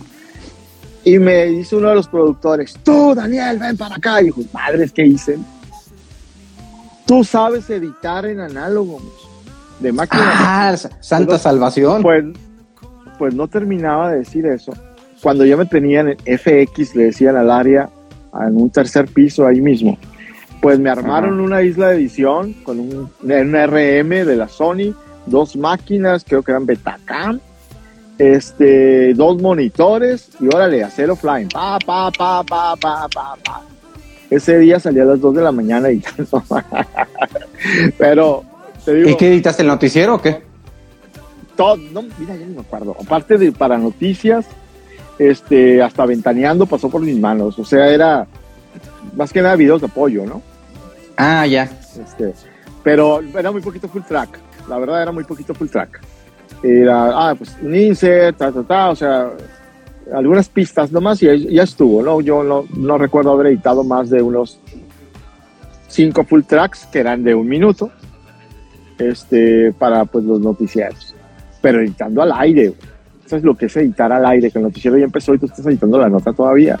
[1.04, 4.22] Y me dice uno de los productores, tú Daniel, ven para acá.
[4.22, 5.38] Y dijo, madres, ¿qué hice?
[7.04, 8.98] Tú sabes editar en análogo
[9.78, 10.22] de máquina.
[10.24, 12.00] Ah, santa salvación.
[12.02, 12.24] Pues,
[13.18, 14.72] pues no terminaba de decir eso.
[15.22, 17.90] Cuando ya me tenían en FX, le decían al área,
[18.40, 19.98] en un tercer piso ahí mismo,
[20.62, 24.94] pues me armaron una isla de edición con un, un RM de la Sony
[25.30, 27.40] dos máquinas, creo que eran Betacam,
[28.18, 31.48] este, dos monitores y órale, hacer offline.
[31.48, 33.62] Pa, pa, pa, pa, pa, pa, pa.
[34.30, 36.42] Ese día salí a las 2 de la mañana editando.
[37.98, 38.44] Pero,
[38.84, 39.10] te digo.
[39.10, 40.42] ¿Y qué editaste el noticiero o qué?
[41.56, 42.94] Todo, no, mira, ya no me acuerdo.
[43.00, 44.46] Aparte de para noticias,
[45.18, 47.58] este, hasta ventaneando pasó por mis manos.
[47.58, 48.26] O sea, era
[49.16, 50.42] más que nada videos de apoyo, ¿no?
[51.16, 51.64] Ah, ya.
[52.00, 52.34] Este,
[52.84, 54.38] pero era muy poquito full track.
[54.68, 56.00] La verdad era muy poquito full track.
[56.62, 59.30] Era, ah, pues un insert, ta, ta, ta, o sea,
[60.12, 62.20] algunas pistas nomás y ya estuvo, ¿no?
[62.20, 64.58] Yo no, no recuerdo haber editado más de unos
[65.88, 67.90] cinco full tracks que eran de un minuto
[68.98, 71.14] este, para pues los noticiarios.
[71.60, 72.72] Pero editando al aire,
[73.24, 75.46] eso es lo que es editar al aire, que el noticiero ya empezó y tú
[75.46, 76.78] estás editando la nota todavía.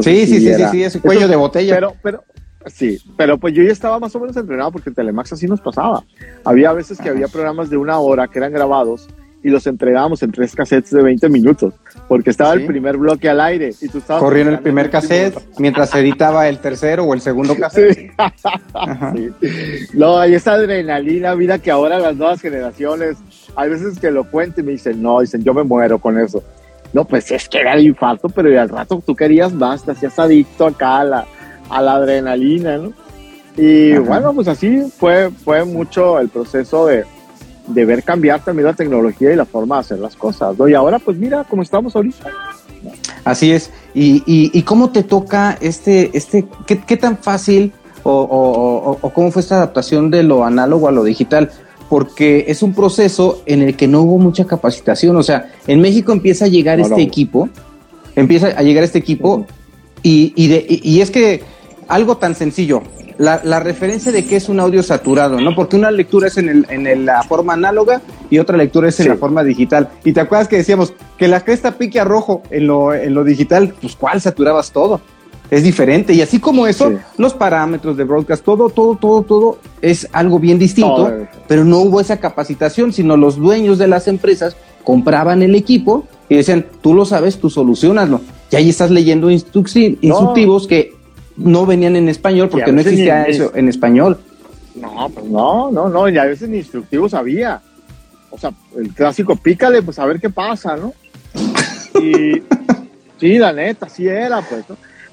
[0.00, 1.74] sí, sí, sí, sí, sí, ese cuello de botella.
[1.74, 2.24] Pero, pero,
[2.66, 5.60] sí, pero pues yo ya estaba más o menos entrenado porque en Telemax así nos
[5.60, 6.04] pasaba.
[6.44, 9.08] Había veces que había programas de una hora que eran grabados
[9.42, 11.74] y los entregábamos en tres cassettes de 20 minutos,
[12.06, 14.22] porque estaba el primer bloque al aire y tú estabas...
[14.22, 18.12] Corriendo el primer cassette mientras editaba el tercero o el segundo cassette.
[19.94, 23.18] No, hay esa adrenalina, vida que ahora las nuevas generaciones,
[23.56, 26.42] hay veces que lo cuento y me dicen, no, dicen, yo me muero con eso.
[26.92, 30.18] No, pues es que era el infarto, pero al rato tú querías más, te hacías
[30.18, 31.26] adicto acá a la,
[31.72, 32.92] a la adrenalina, ¿no?
[33.56, 37.04] Y bueno, pues así fue, fue mucho el proceso de,
[37.66, 40.68] de ver cambiar también la tecnología y la forma de hacer las cosas, ¿no?
[40.68, 42.30] Y ahora, pues mira cómo estamos ahorita.
[43.24, 43.70] Así es.
[43.94, 49.30] ¿Y, y, cómo te toca este, este, qué, qué tan fácil o, o, o, cómo
[49.30, 51.50] fue esta adaptación de lo análogo a lo digital?
[51.88, 55.14] Porque es un proceso en el que no hubo mucha capacitación.
[55.16, 57.48] O sea, en México empieza a llegar este equipo,
[58.16, 59.46] empieza a llegar este equipo
[60.02, 61.42] y, y, de, y es que
[61.88, 62.82] algo tan sencillo,
[63.18, 65.54] la, referencia de que es un audio saturado, ¿no?
[65.54, 69.08] Porque una lectura es en, el, en la forma análoga y otra lectura es en
[69.08, 69.90] la forma digital.
[70.04, 73.24] Y te acuerdas que decíamos que la cresta pique a rojo en lo, en lo
[73.24, 75.00] digital, pues ¿cuál saturabas todo?
[75.50, 76.14] Es diferente.
[76.14, 80.58] Y así como eso, los parámetros de broadcast, todo, todo, todo, todo es algo bien
[80.58, 81.12] distinto,
[81.46, 86.36] pero no hubo esa capacitación, sino los dueños de las empresas compraban el equipo y
[86.36, 88.22] decían, tú lo sabes, tú solucionaslo.
[88.50, 90.94] Y ahí estás leyendo instructivos que
[91.42, 94.18] no venían en español porque no existía eso en español.
[94.74, 97.60] No, pues no, no, no, y a veces ni instructivos había.
[98.30, 100.94] O sea, el clásico pícale, pues a ver qué pasa, ¿no?
[102.00, 102.42] Y
[103.20, 104.64] sí, la neta, sí era, pues.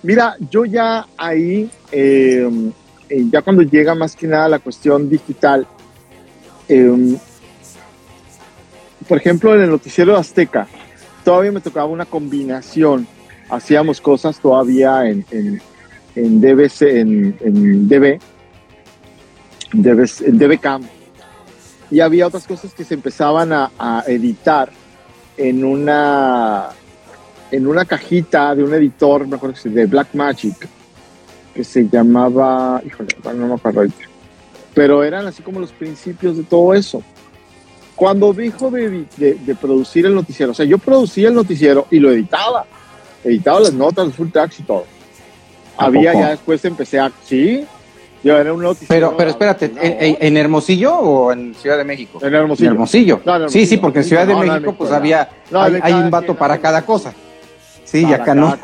[0.01, 2.71] Mira, yo ya ahí, em,
[3.09, 5.67] eh, ya cuando llega más que nada la cuestión digital,
[6.69, 7.17] em,
[9.07, 10.67] por ejemplo, en el noticiero Azteca,
[11.25, 13.07] todavía me tocaba una combinación.
[13.49, 15.61] Hacíamos cosas todavía en, en
[16.15, 18.19] DBC, en, en DB,
[19.73, 20.83] en DBcam,
[21.91, 24.69] y había otras cosas que se empezaban a, editar
[25.37, 26.69] en una
[27.51, 30.67] en una cajita de un editor, me acuerdo que de Black Magic,
[31.53, 33.85] que se llamaba, híjole, no me acuerdo
[34.75, 37.01] pero eran así como los principios de todo eso.
[37.95, 42.11] Cuando dijo de, de, producir el noticiero, o sea, yo producía el noticiero y lo
[42.11, 42.65] editaba,
[43.23, 44.85] editaba las notas, los full tracks y todo
[45.79, 47.65] había ya después empecé a sí.
[48.21, 52.71] Yo era un pero pero espérate ¿en, Hermosillo o en Ciudad de México en Hermosillo,
[52.71, 53.21] Hermosillo.
[53.47, 57.13] sí sí porque en Ciudad de México pues había hay, un vato para cada cosa.
[57.85, 58.57] Sí y acá no.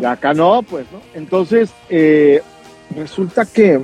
[0.00, 2.42] y acá no pues no entonces eh,
[2.96, 3.80] resulta que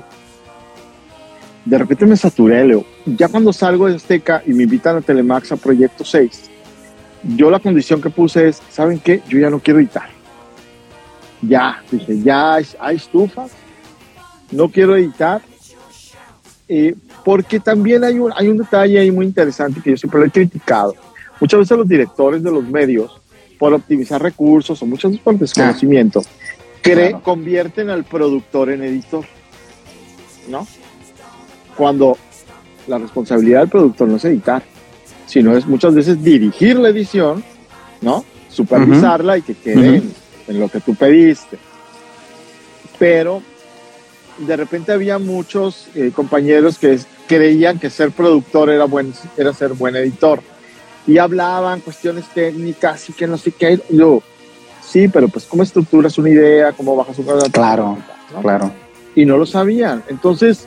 [1.64, 2.84] de repente me saturé Leo.
[3.06, 6.50] Ya cuando salgo de Azteca y me invitan a Telemax a Proyecto 6
[7.36, 10.13] yo la condición que puse es saben qué yo ya no quiero editar
[11.46, 13.52] ya, dije, ya hay estufas,
[14.50, 15.42] no quiero editar,
[16.68, 20.26] eh, porque también hay un, hay un detalle ahí muy interesante que yo siempre lo
[20.26, 20.94] he criticado.
[21.40, 23.20] Muchas veces los directores de los medios,
[23.58, 29.24] por optimizar recursos o muchas veces por desconocimiento, ah, convierten al productor en editor,
[30.48, 30.66] ¿no?
[31.76, 32.16] Cuando
[32.86, 34.62] la responsabilidad del productor no es editar,
[35.26, 37.42] sino es muchas veces dirigir la edición,
[38.00, 38.24] ¿no?
[38.48, 40.02] Supervisarla y que quede
[40.48, 41.58] en lo que tú pediste.
[42.98, 43.42] Pero
[44.38, 49.72] de repente había muchos eh, compañeros que creían que ser productor era, buen, era ser
[49.72, 50.40] buen editor.
[51.06, 53.80] Y hablaban cuestiones técnicas y que no sé qué.
[53.90, 54.22] Y yo,
[54.86, 57.98] sí, pero pues cómo estructuras una idea, cómo bajas un Claro,
[58.40, 58.72] claro.
[59.14, 60.02] Y no lo sabían.
[60.08, 60.66] Entonces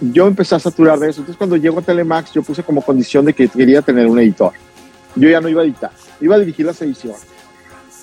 [0.00, 1.20] yo empecé a saturar de eso.
[1.20, 4.52] Entonces cuando llego a Telemax yo puse como condición de que quería tener un editor.
[5.14, 5.90] Yo ya no iba a editar,
[6.20, 7.37] iba a dirigir las ediciones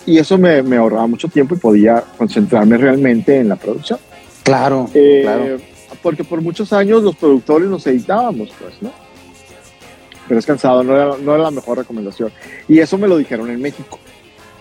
[0.06, 4.00] y eso me, me, ahorraba mucho tiempo y podía concentrarme realmente en la producción.
[4.44, 5.58] Claro, eh, claro.
[6.02, 8.92] Porque por muchos años los productores nos editábamos, pues, ¿no?
[10.28, 12.32] Pero es cansado, no era, no era la mejor recomendación.
[12.68, 14.00] Y eso me lo dijeron en México.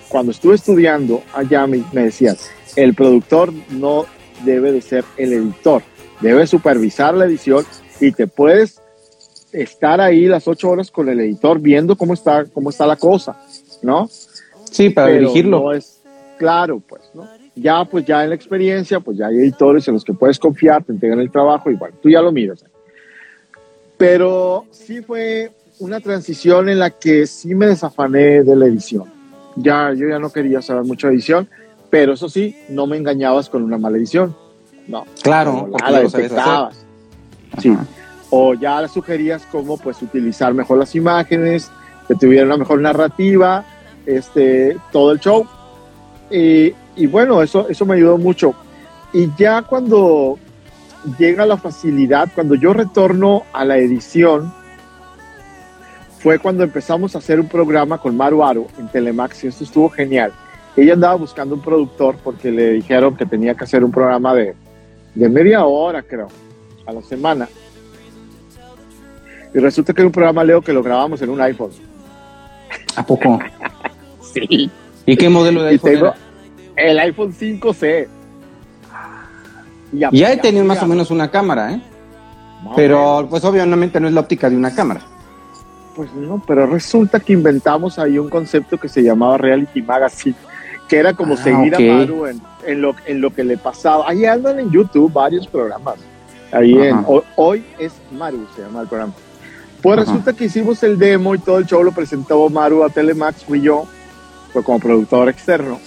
[0.09, 2.37] cuando estuve estudiando allá me, me decían,
[2.77, 4.07] el productor no
[4.45, 5.83] debe de ser el editor,
[6.21, 7.65] debe supervisar la edición
[8.01, 8.81] y te puedes
[9.53, 13.37] estar ahí las ocho horas con el editor viendo cómo está, cómo está la cosa,
[13.83, 14.09] ¿no?
[14.75, 15.61] Sí, para dirigirlo.
[15.61, 16.03] No es,
[16.37, 17.29] claro, pues, ¿no?
[17.55, 20.83] Ya, pues ya en la experiencia, pues ya hay editores en los que puedes confiar,
[20.83, 22.65] te entregan el trabajo y bueno, tú ya lo miras.
[23.97, 29.05] Pero sí fue una transición en la que sí me desafané de la edición.
[29.55, 31.49] Ya, yo ya no quería saber mucho de edición,
[31.89, 34.35] pero eso sí, no me engañabas con una mala edición.
[34.89, 35.05] No.
[35.23, 36.85] Claro, porque la detectabas.
[37.61, 37.77] Sí.
[38.31, 41.71] O ya le sugerías cómo pues utilizar mejor las imágenes,
[42.09, 43.65] que tuviera una mejor narrativa,
[44.07, 45.47] este, todo el show.
[46.31, 48.55] Y, y bueno, eso, eso me ayudó mucho.
[49.13, 50.39] Y ya cuando
[51.19, 54.53] llega la facilidad, cuando yo retorno a la edición,
[56.19, 59.91] fue cuando empezamos a hacer un programa con Maru Aro en Telemax y esto estuvo
[59.91, 60.33] genial.
[60.77, 64.55] Ella andaba buscando un productor porque le dijeron que tenía que hacer un programa de,
[65.15, 66.29] de media hora, creo,
[66.87, 67.49] a la semana.
[69.53, 71.71] Y resulta que era un programa, Leo, que lo grabamos en un iPhone.
[72.97, 73.39] ¿A poco?
[74.35, 74.71] sí.
[75.07, 76.15] ¿Y qué modelo de iPhone tengo
[76.77, 78.09] El iPhone 5C.
[79.93, 81.81] Ya, ya he tenido más o menos una cámara, ¿eh?
[82.75, 85.01] pero pues obviamente no es la óptica de una cámara.
[85.95, 90.35] Pues no, pero resulta que inventamos ahí un concepto que se llamaba Reality Magazine,
[90.89, 94.09] que era como ah, seguir a Maru en, lo, en lo que le pasaba.
[94.09, 95.97] Ahí andan en YouTube varios programas.
[96.51, 97.05] Ahí en,
[97.37, 99.13] hoy, es Maru, se llama el programa.
[99.83, 103.45] Pues resulta que hicimos el demo y todo el show lo presentó Maru a Telemax,
[103.45, 103.87] fui yo,
[104.55, 105.81] fue como productor externo.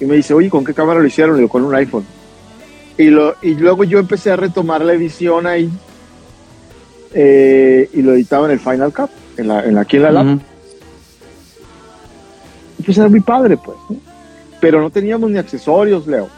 [0.00, 1.36] Y me dice, oye, ¿con qué cámara lo hicieron?
[1.36, 2.04] Le digo, con un iPhone.
[2.98, 5.70] Y, lo, y luego yo empecé a retomar la edición ahí
[7.14, 10.40] eh, y lo editaba en el Final Cut, en la, en aquí en la lab.
[12.84, 13.78] Pues era muy padre, pues.
[14.60, 16.28] Pero no teníamos ni accesorios, Leo.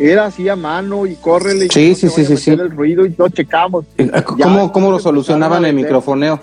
[0.00, 3.28] Era así a mano y córrele y sí, sí, sí, sí, el ruido y todo
[3.28, 3.84] checamos.
[3.96, 6.40] Eh, ¿Cómo, cómo lo solucionaban el microfoneo?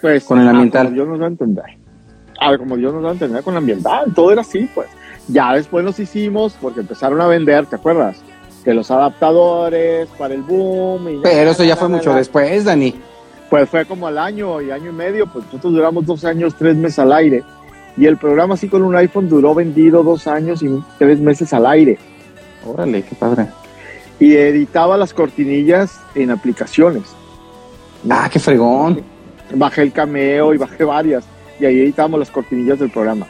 [0.00, 0.86] Pues con el ambiental.
[0.86, 1.81] como Dios nos va a entender.
[2.42, 4.88] A ver, como Dios nos va a entender con el ambiental, todo era así, pues.
[5.28, 8.20] Ya después los hicimos porque empezaron a vender, ¿te acuerdas?
[8.64, 11.08] Que los adaptadores para el boom.
[11.08, 12.94] Y Pero eso ya fue mucho después, Dani.
[13.48, 16.74] Pues fue como al año y año y medio, pues nosotros duramos dos años, tres
[16.74, 17.44] meses al aire.
[17.96, 21.66] Y el programa así con un iPhone duró vendido dos años y tres meses al
[21.66, 21.98] aire.
[22.66, 23.46] Órale, qué padre.
[24.18, 27.02] Y editaba las cortinillas en aplicaciones.
[28.08, 29.02] Ah, qué fregón.
[29.54, 31.24] Bajé el cameo y bajé varias.
[31.62, 33.28] Y ahí editábamos las cortinillas del programa.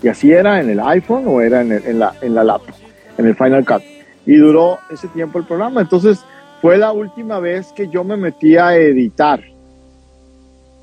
[0.00, 2.76] Y así era en el iPhone o era en, en, la, en la laptop,
[3.18, 3.82] en el Final Cut.
[4.26, 5.80] Y duró ese tiempo el programa.
[5.80, 6.24] Entonces
[6.62, 9.42] fue la última vez que yo me metí a editar,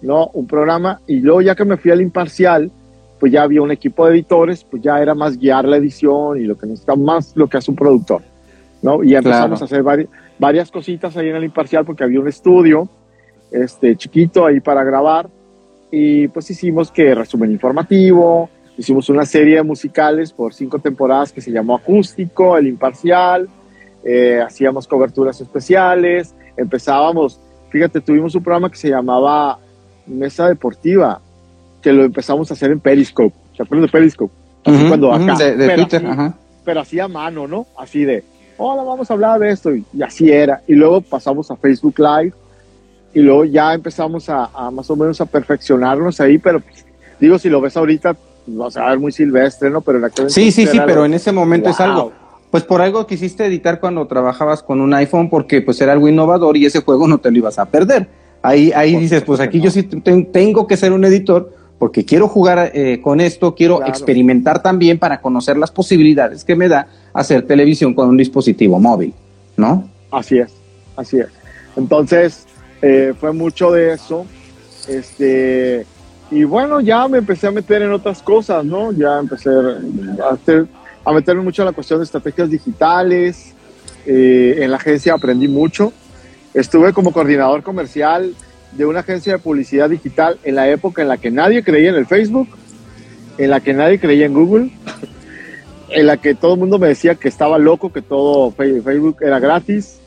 [0.01, 0.27] ¿no?
[0.33, 0.99] Un programa.
[1.07, 2.69] Y luego ya que me fui al imparcial,
[3.21, 6.43] pues ya había un equipo de editores, pues ya era más guiar la edición y
[6.43, 8.21] lo que necesita más lo que hace un productor,
[8.81, 9.01] ¿no?
[9.01, 12.89] Y empezamos a hacer varias, varias cositas ahí en el imparcial porque había un estudio
[13.49, 15.29] este, chiquito ahí para grabar
[15.91, 21.41] y pues hicimos que resumen informativo, Hicimos una serie de musicales por cinco temporadas que
[21.41, 23.49] se llamó Acústico, El Imparcial,
[24.03, 29.57] eh, hacíamos coberturas especiales, empezábamos, fíjate, tuvimos un programa que se llamaba
[30.05, 31.19] Mesa Deportiva,
[31.81, 34.33] que lo empezamos a hacer en Periscope, ¿se acuerdan de Periscope?
[34.63, 36.33] Así cuando acá, de, pero, Twitter, así,
[36.63, 37.65] pero así a mano, ¿no?
[37.79, 38.23] Así de,
[38.57, 40.61] hola, vamos a hablar de esto, y, así era.
[40.67, 42.33] Y luego pasamos a Facebook Live,
[43.17, 46.61] y luego ya empezamos a, a más o menos a perfeccionarnos ahí, pero
[47.19, 48.15] digo, si lo ves ahorita,
[48.45, 49.81] no a ver muy silvestre, ¿no?
[49.81, 52.11] Pero en aquel Sí, sí, sí, pero en ese momento es algo.
[52.51, 56.57] Pues por algo quisiste editar cuando trabajabas con un iPhone porque pues era algo innovador
[56.57, 58.07] y ese juego no te lo ibas a perder.
[58.43, 62.69] Ahí, ahí dices, pues aquí yo sí tengo que ser un editor porque quiero jugar
[62.75, 67.95] eh, con esto, quiero experimentar también para conocer las posibilidades que me da hacer televisión
[67.95, 69.11] con un dispositivo móvil,
[69.55, 69.89] ¿no?
[70.11, 70.53] Así es,
[70.95, 71.29] así es.
[71.75, 72.45] Entonces,
[72.81, 74.25] eh, fue mucho de eso.
[74.87, 75.85] Este,
[76.31, 78.91] y bueno, ya me empecé a meter en otras cosas, ¿no?
[78.91, 80.67] Ya empecé a, hacer,
[81.03, 83.53] a meterme mucho en la cuestión de estrategias digitales.
[84.05, 85.91] Eh, en la agencia aprendí mucho.
[86.53, 88.33] Estuve como coordinador comercial
[88.71, 91.95] de una agencia de publicidad digital en la época en la que nadie creía en
[91.95, 92.47] el Facebook,
[93.37, 94.71] en la que nadie creía en Google,
[95.89, 99.39] en la que todo el mundo me decía que estaba loco, que todo Facebook era
[99.39, 99.99] gratis.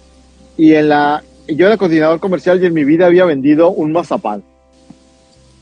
[0.57, 1.23] Y en la,
[1.55, 4.43] yo era coordinador comercial y en mi vida había vendido un mazapán.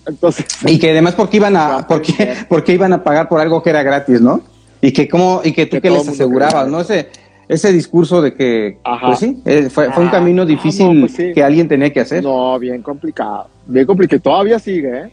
[0.06, 3.70] Entonces, y que además porque iban a porque, porque iban a pagar por algo que
[3.70, 4.40] era gratis, ¿no?
[4.80, 6.80] Y que cómo y que tú que, les asegurabas, ¿no?
[6.80, 7.08] Ese
[7.48, 11.66] ese discurso de que pues sí, eh, fue, fue, un camino difícil pues que alguien
[11.66, 12.22] tenía que hacer.
[12.22, 13.48] No, bien complicado.
[13.66, 15.10] Bien complicado, todavía sigue, ¿eh?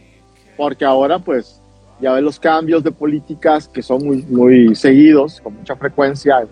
[0.56, 1.60] Porque ahora pues
[2.00, 6.46] ya ves los cambios de políticas que son muy, muy seguidos, con mucha frecuencia.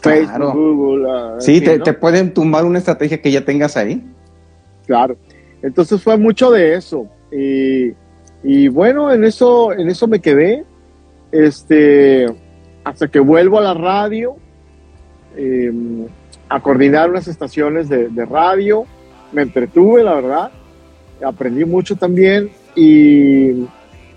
[0.00, 1.10] Facebook, Google.
[1.10, 4.02] Ah, sí, te, te, pueden tumbar una estrategia que ya tengas ahí.
[4.86, 5.16] Claro.
[5.62, 7.06] Entonces fue mucho de eso.
[7.32, 7.92] Y,
[8.42, 10.64] y bueno, en eso, en eso me quedé.
[11.32, 12.26] Este,
[12.84, 14.36] hasta que vuelvo a la radio,
[15.36, 16.06] em,
[16.48, 18.84] a coordinar unas estaciones de, de radio.
[19.32, 20.50] Me entretuve, la verdad.
[21.24, 22.50] Aprendí mucho también.
[22.74, 23.66] Y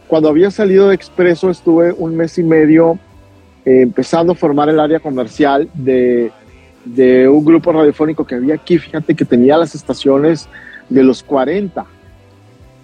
[0.08, 3.00] cuando había salido de Expreso estuve un mes y medio
[3.66, 6.32] eh, empezando a formar el área comercial de,
[6.86, 8.78] de, un grupo radiofónico que había aquí.
[8.78, 10.50] Fíjate que tenía las estaciones
[10.90, 11.86] de los 40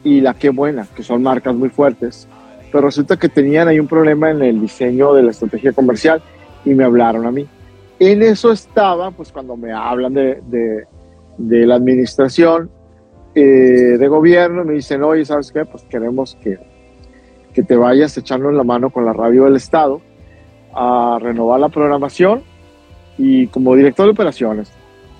[0.04, 2.28] y la Qué Buena, que son marcas muy fuertes.
[2.72, 6.22] Pero resulta que tenían ahí un problema en el diseño de la estrategia comercial
[6.66, 7.48] y me hablaron a mí.
[8.00, 10.42] En eso estaba, pues cuando me hablan de,
[11.38, 12.70] de, la administración
[13.36, 15.66] eh, de gobierno, me dicen, oye, ¿sabes qué?
[15.66, 16.58] Pues queremos que
[17.54, 20.02] que te vayas echando en la mano con la radio del Estado
[20.74, 22.44] a renovar la programación
[23.18, 24.72] y como director de operaciones.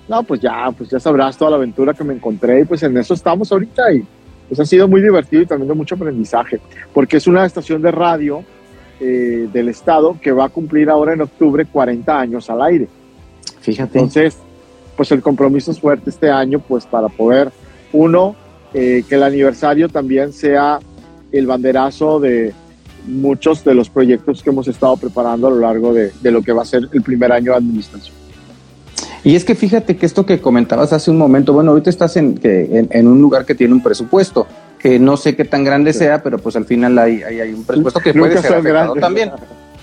[0.08, 2.96] No, pues ya, pues ya sabrás toda la aventura que me encontré y pues en
[2.96, 4.04] eso estamos ahorita y
[4.48, 6.60] pues ha sido muy divertido y también de mucho aprendizaje,
[6.92, 8.42] porque es una estación de radio
[8.98, 12.88] eh, del Estado que va a cumplir ahora en octubre 40 años al aire.
[13.60, 13.98] Fíjate.
[13.98, 14.36] Entonces,
[14.96, 17.52] pues el compromiso es fuerte este año, pues para poder,
[17.92, 18.34] uno,
[18.74, 20.80] eh, que el aniversario también sea
[21.32, 22.52] el banderazo de
[23.06, 26.62] muchos de los proyectos que hemos estado preparando a lo largo de, lo que va
[26.62, 28.14] a ser el primer año de administración.
[29.22, 32.40] Y es que fíjate que esto que comentabas hace un momento, bueno, ahorita estás en,
[32.42, 34.46] en, un lugar que tiene un presupuesto,
[34.78, 38.00] que no sé qué tan grande sea, pero pues al final hay, hay, un presupuesto
[38.00, 39.30] que puede ser afectado también.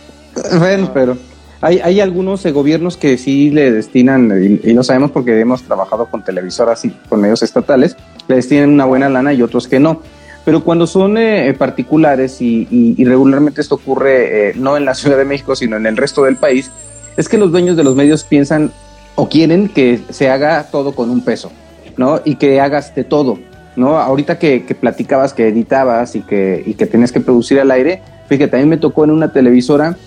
[0.57, 1.17] bueno, pero
[1.61, 5.61] hay, hay algunos eh, gobiernos que sí le destinan, y, y, lo sabemos porque hemos
[5.61, 7.95] trabajado con televisoras y con medios estatales,
[8.27, 10.01] le destinan una buena lana y otros que no.
[10.47, 15.25] Pero cuando son eh, particulares y, regularmente esto ocurre eh, no en la Ciudad de
[15.25, 16.71] México, sino en el resto del país,
[17.17, 18.71] es que los dueños de los medios piensan
[19.15, 21.51] o quieren que se haga todo con un peso,
[21.97, 22.21] ¿no?
[22.23, 23.39] Y que hagas de todo,
[23.75, 23.99] ¿no?
[23.99, 28.55] Ahorita que, platicabas, que editabas y que, y que tenías que producir al aire, fíjate,
[28.55, 29.97] a mí me tocó en una televisora,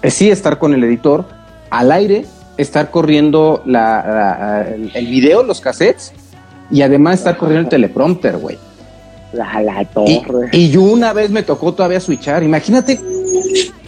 [0.00, 1.26] eh, sí estar con el editor,
[1.68, 2.24] al aire,
[2.56, 6.14] estar corriendo la, el, el video, los cassettes,
[6.70, 8.56] y además estar corriendo el teleprompter, güey.
[9.32, 10.48] La, torre.
[10.52, 12.42] Y, y, una vez me tocó todavía switchar.
[12.42, 13.00] Imagínate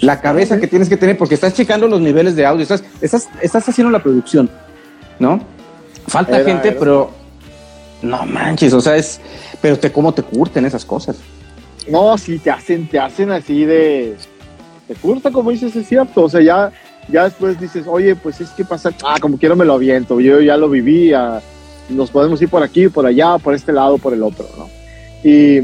[0.01, 3.29] la cabeza que tienes que tener porque estás checando los niveles de audio, estás, estás,
[3.41, 4.51] estás haciendo la producción,
[5.19, 5.41] ¿no?
[6.07, 7.11] Falta gente, pero
[8.03, 9.21] no manches, o sea, es,
[9.61, 11.17] pero te, cómo te curten esas cosas.
[11.89, 14.17] No, sí, te hacen, te hacen así de,
[14.87, 16.73] te curta, como dices, es cierto, o sea, ya,
[17.09, 20.41] ya después dices, oye, pues es que pasa, ah, como quiero me lo aviento, yo
[20.41, 21.13] ya lo viví,
[21.89, 24.78] nos podemos ir por aquí, por allá, por este lado, por el otro, ¿no?
[25.23, 25.59] Y,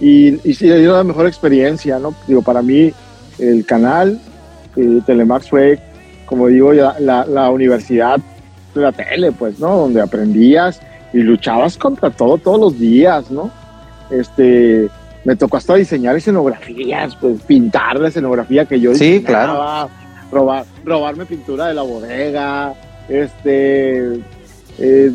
[0.00, 2.14] y, y sí, dio la mejor experiencia, ¿no?
[2.26, 2.92] Digo, para mí,
[3.38, 4.18] el canal
[4.76, 5.78] eh, Telemax fue,
[6.26, 8.18] como digo, la, la, universidad
[8.74, 9.76] de la tele, pues, ¿no?
[9.76, 10.80] Donde aprendías
[11.12, 13.50] y luchabas contra todo todos los días, ¿no?
[14.10, 14.88] Este,
[15.24, 19.88] me tocó hasta diseñar escenografías, pues pintar la escenografía que yo sí, claro.
[20.30, 22.74] robar, robarme pintura de la bodega,
[23.08, 24.20] este,
[24.78, 25.12] eh,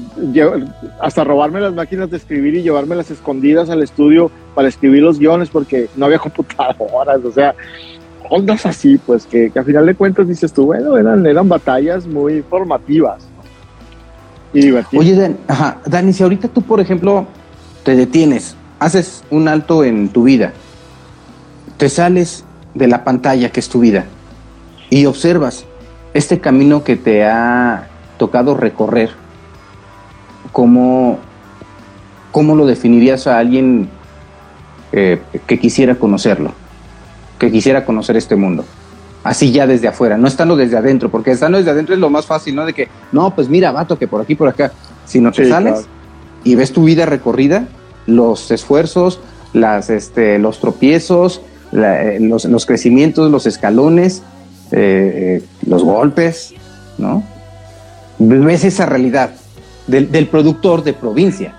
[1.01, 5.19] hasta robarme las máquinas de escribir y llevarme las escondidas al estudio para escribir los
[5.19, 7.55] guiones porque no había computadoras, o sea,
[8.29, 12.05] ondas así, pues que, que a final de cuentas dices tú, bueno, eran, eran batallas
[12.07, 13.27] muy formativas
[14.53, 15.05] y divertidas.
[15.05, 15.35] Oye,
[15.85, 17.27] Dani, si ahorita tú, por ejemplo,
[17.83, 20.53] te detienes, haces un alto en tu vida,
[21.77, 24.05] te sales de la pantalla que es tu vida
[24.89, 25.65] y observas
[26.13, 27.87] este camino que te ha
[28.17, 29.09] tocado recorrer
[30.51, 31.19] ¿cómo,
[32.31, 33.89] cómo lo definirías a alguien
[34.91, 36.53] eh, que quisiera conocerlo,
[37.37, 38.65] que quisiera conocer este mundo?
[39.23, 42.25] Así ya desde afuera, no estando desde adentro, porque estando desde adentro es lo más
[42.25, 42.65] fácil, ¿no?
[42.65, 44.71] De que, no, pues mira, vato, que por aquí, por acá,
[45.05, 45.87] sino te sales
[46.43, 47.67] y ves tu vida recorrida,
[48.05, 49.19] los esfuerzos,
[49.53, 51.41] las, este, los tropiezos,
[51.73, 54.23] eh, los, crecimientos, los escalones,
[54.71, 56.53] eh, los golpes,
[56.97, 57.23] ¿no?
[58.19, 59.31] Ves esa realidad
[59.89, 61.53] del, productor de provincia.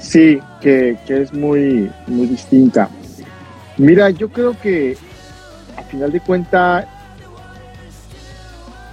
[0.00, 2.88] Sí, que, es muy, muy distinta.
[3.76, 4.96] Mira, yo creo que
[5.76, 6.86] a final de cuentas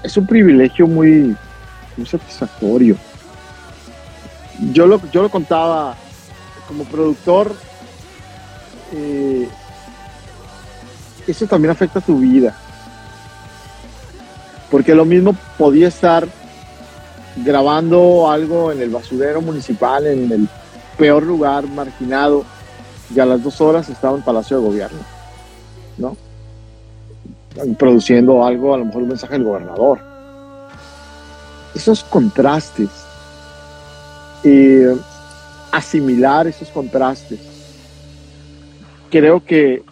[0.02, 1.36] es un privilegio muy,
[1.96, 2.98] muy satisfactorio.
[4.72, 5.96] Yo lo, yo lo contaba
[6.68, 7.56] como productor,
[8.94, 9.48] eh,
[11.28, 12.56] eso también afecta tu vida.
[14.72, 16.28] Porque lo mismo podía estar
[17.38, 20.50] grabando algo en el basurero municipal, en el
[20.98, 22.46] peor lugar marginado
[23.14, 25.00] y a las dos horas estaba en Palacio de Gobierno,
[25.98, 26.18] ¿no?
[27.78, 30.00] Produciendo algo, a lo mejor un mensaje del gobernador.
[31.76, 32.90] Esos contrastes,
[34.44, 34.96] eh,
[35.72, 37.40] asimilar esos contrastes,
[39.10, 39.84] creo que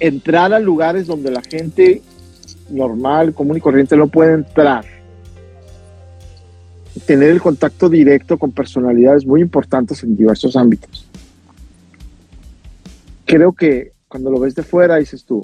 [0.00, 2.02] entrar a lugares donde la gente
[2.70, 4.84] normal, común y corriente no puede entrar,
[7.06, 11.06] tener el contacto directo con personalidades muy importantes en diversos ámbitos.
[13.24, 15.42] Creo que cuando lo ves de fuera dices tú,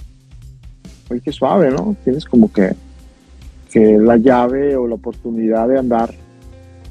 [1.10, 1.96] oye, qué suave, ¿no?
[2.02, 2.74] Tienes como que,
[3.70, 6.14] que la llave o la oportunidad de andar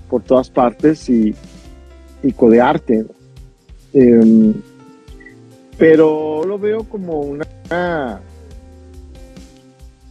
[0.09, 1.33] por todas partes y,
[2.21, 3.05] y codearte.
[3.93, 4.53] Em,
[5.77, 8.21] pero lo veo como una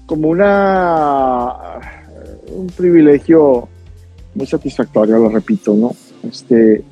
[0.07, 1.55] como una
[2.49, 3.69] un privilegio
[4.35, 5.95] muy satisfactorio, lo repito, ¿no?
[6.29, 6.83] Este,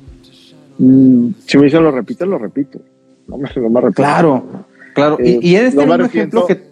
[0.77, 2.79] mm, si me dicen lo repito, lo repito.
[3.27, 4.43] No me, no me Claro,
[4.93, 5.17] claro.
[5.23, 6.69] y, y eres no un ejemplo que.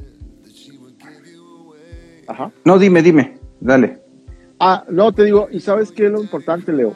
[2.28, 2.52] Ajá.
[2.64, 3.98] No, dime, dime, dale.
[4.60, 6.94] Ah, no, te digo, y sabes qué es lo importante, Leo?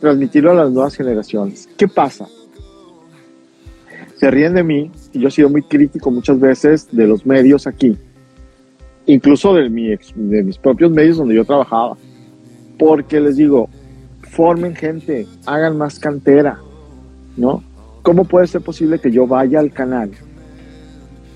[0.00, 1.68] Transmitirlo a las nuevas generaciones.
[1.76, 2.26] ¿Qué pasa?
[4.16, 7.66] Se ríen de mí, y yo he sido muy crítico muchas veces de los medios
[7.66, 7.96] aquí,
[9.06, 11.96] incluso de, mi de mis propios medios donde yo trabajaba
[12.80, 13.68] porque les digo,
[14.22, 16.58] formen gente, hagan más cantera,
[17.36, 17.62] ¿no?
[18.00, 20.10] ¿Cómo puede ser posible que yo vaya al canal?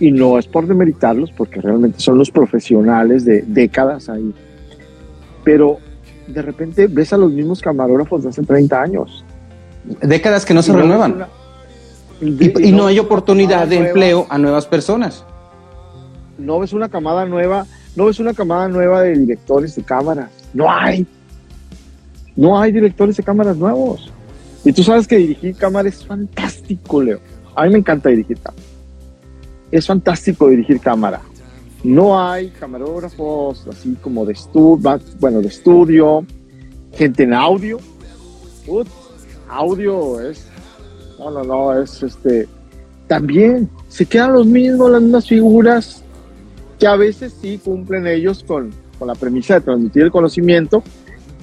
[0.01, 4.33] Y no es por demeritarlos, porque realmente son los profesionales de décadas ahí.
[5.45, 5.81] Pero
[6.27, 9.23] de repente ves a los mismos camarógrafos de hace 30 años.
[10.01, 11.27] Décadas que no se renuevan.
[12.23, 15.27] y, no, hay oportunidad de empleo a nuevas personas.
[16.39, 17.67] No ves una camada nueva,
[17.97, 20.31] no ves una camada nueva de directores de cámaras.
[20.55, 21.07] No hay.
[22.37, 24.13] No hay directores de cámaras nuevos.
[24.65, 27.21] Y tú sabes que dirigir cámara es fantástico, Leo.
[27.55, 28.63] A mí me encanta dirigir cámara.
[29.71, 31.21] Es fantástico dirigir cámara.
[31.83, 36.25] No hay camarógrafos así como de estudio, bueno, de estudio,
[36.93, 37.79] gente en audio.
[39.49, 40.47] audio es,
[41.19, 42.49] no, no, no, es este,
[43.07, 46.03] también se quedan los mismos, las mismas figuras,
[46.79, 50.83] que a veces sí cumplen ellos con, con la premisa de transmitir el conocimiento,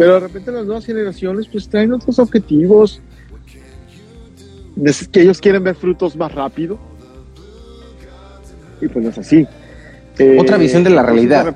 [0.02, 3.04] pero de repente las nuevas generaciones pues traen otros objetivos,
[5.12, 6.80] que ellos quieren ver frutos más rápido.
[8.82, 9.46] Y pues no es así.
[10.40, 11.56] Otra visión de la realidad.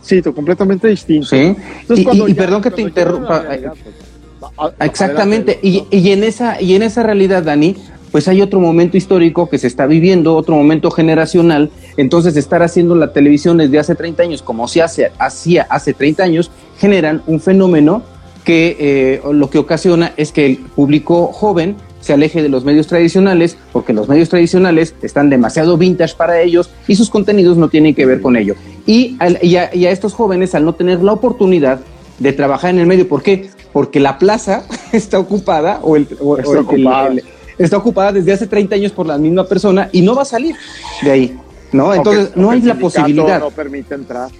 [0.00, 1.26] Sí, completamente distinto.
[1.26, 1.54] Sí.
[1.94, 3.44] y, perdón que te interrumpa.
[3.44, 5.60] Pues, Exactamente.
[5.62, 7.76] Y, y, en esa, y en esa realidad, Dani,
[8.14, 11.70] pues hay otro momento histórico que se está viviendo, otro momento generacional.
[11.96, 16.22] Entonces, estar haciendo la televisión desde hace 30 años, como se hace, hacía hace 30
[16.22, 18.04] años, generan un fenómeno
[18.44, 22.86] que eh, lo que ocasiona es que el público joven se aleje de los medios
[22.86, 27.96] tradicionales, porque los medios tradicionales están demasiado vintage para ellos y sus contenidos no tienen
[27.96, 28.54] que ver con ello.
[28.86, 31.80] Y, a, estos jóvenes, al no tener la oportunidad
[32.20, 33.50] de trabajar en el medio, ¿por qué?
[33.72, 34.62] Porque la plaza
[34.92, 36.06] está ocupada o el,
[36.38, 37.10] está ocupada
[37.58, 40.56] desde hace 30 años por la misma persona y no va a salir
[41.02, 41.38] de ahí,
[41.72, 41.94] ¿no?
[41.94, 43.40] Entonces, no hay la posibilidad.
[43.40, 44.30] No permite entrar.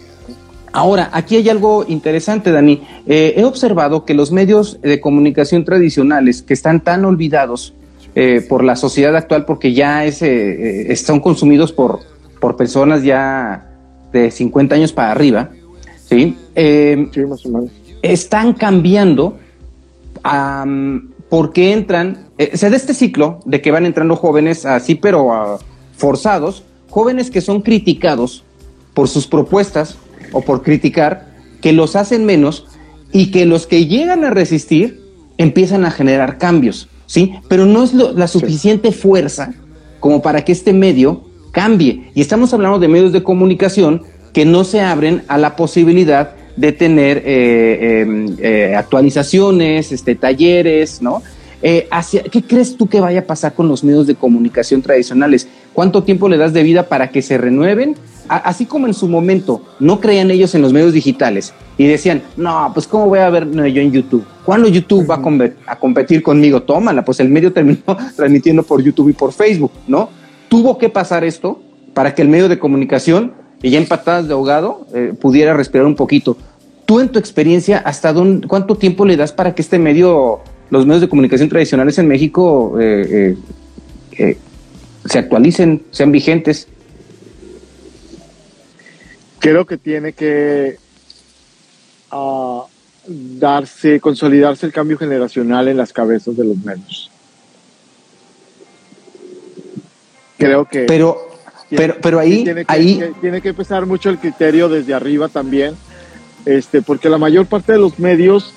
[0.75, 2.83] Ahora, aquí hay algo interesante, Dani.
[3.07, 7.75] Eh, he observado que los medios de comunicación tradicionales que están tan olvidados
[8.17, 12.01] eh, por la sociedad actual, porque ya es, eh, están consumidos por,
[12.41, 13.71] por personas ya
[14.13, 15.51] de 50 años para arriba,
[16.09, 16.37] ¿sí?
[16.57, 17.71] sí más o menos.
[18.03, 19.39] Están cambiando
[21.35, 25.59] porque entran eh, se da este ciclo de que van entrando jóvenes así, pero ah,
[25.97, 28.45] forzados, jóvenes que son criticados
[28.95, 29.97] por sus propuestas
[30.31, 31.27] o por criticar,
[31.61, 32.67] que los hacen menos
[33.11, 35.03] y que los que llegan a resistir
[35.37, 37.35] empiezan a generar cambios, ¿sí?
[37.49, 39.55] Pero no es la suficiente fuerza
[39.99, 42.13] como para que este medio cambie.
[42.15, 46.73] Y estamos hablando de medios de comunicación que no se abren a la posibilidad de
[46.73, 51.23] tener eh, em, eh, actualizaciones, este, talleres, ¿no?
[51.63, 51.89] Eh,
[52.31, 55.49] ¿Qué crees tú que vaya a pasar con los medios de comunicación tradicionales?
[55.73, 57.97] ¿Cuánto tiempo le das de vida para que se renueven?
[58.27, 62.71] así como en su momento no creían ellos en los medios digitales y decían, no,
[62.73, 64.25] pues ¿cómo voy a ver yo en YouTube?
[64.45, 65.21] ¿Cuándo YouTube va
[65.67, 66.63] a, competir conmigo?
[66.63, 70.09] Tómala, pues el medio terminó transmitiendo por YouTube y por Facebook, ¿no?
[70.49, 71.61] Tuvo que pasar esto
[71.93, 75.87] para que el medio de comunicación, y ya en patadas de ahogado, eh, pudiera respirar
[75.87, 76.37] un poquito.
[76.87, 80.41] Tú en tu experiencia, ¿hasta dónde, cuánto tiempo le das para que este medio
[80.71, 83.37] los medios de comunicación tradicionales en México eh,
[84.19, 84.39] eh,
[85.05, 86.69] se actualicen, sean vigentes?
[89.39, 90.79] Creo que tiene que
[92.11, 92.65] ah,
[93.07, 97.11] darse, consolidarse el cambio generacional en las cabezas de los medios.
[100.45, 100.85] creo que...
[100.85, 101.17] Pero,
[101.71, 102.45] pero, pero ahí...
[102.45, 102.99] Tiene que, ahí...
[102.99, 105.75] que, tiene que pesar mucho el criterio desde arriba también,
[106.45, 108.53] este, porque la mayor parte de los medios,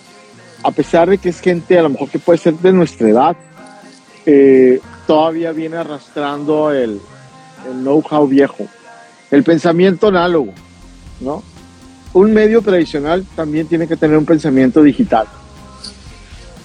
[0.63, 3.37] a pesar de que es gente a lo mejor que puede ser de nuestra edad,
[4.25, 6.99] eh, todavía viene arrastrando el,
[7.65, 8.67] el know-how viejo,
[9.31, 10.53] el pensamiento análogo,
[11.21, 11.43] ¿no?
[12.13, 15.27] Un medio tradicional también tiene que tener un pensamiento digital.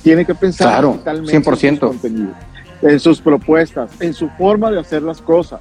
[0.03, 1.68] Tiene que pensar claro, digitalmente 100%.
[1.68, 2.36] en sus contenidos,
[2.82, 5.61] en sus propuestas, en su forma de hacer las cosas.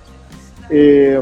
[0.71, 1.21] Eh,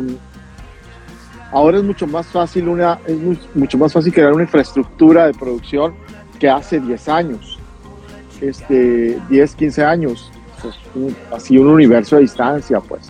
[1.51, 5.33] ahora es mucho más fácil una, es muy, mucho más fácil crear una infraestructura de
[5.33, 5.95] producción
[6.39, 7.59] que hace 10 años,
[8.39, 10.31] este, 10, 15 años,
[10.61, 13.09] pues, un, así un universo de distancia, pues.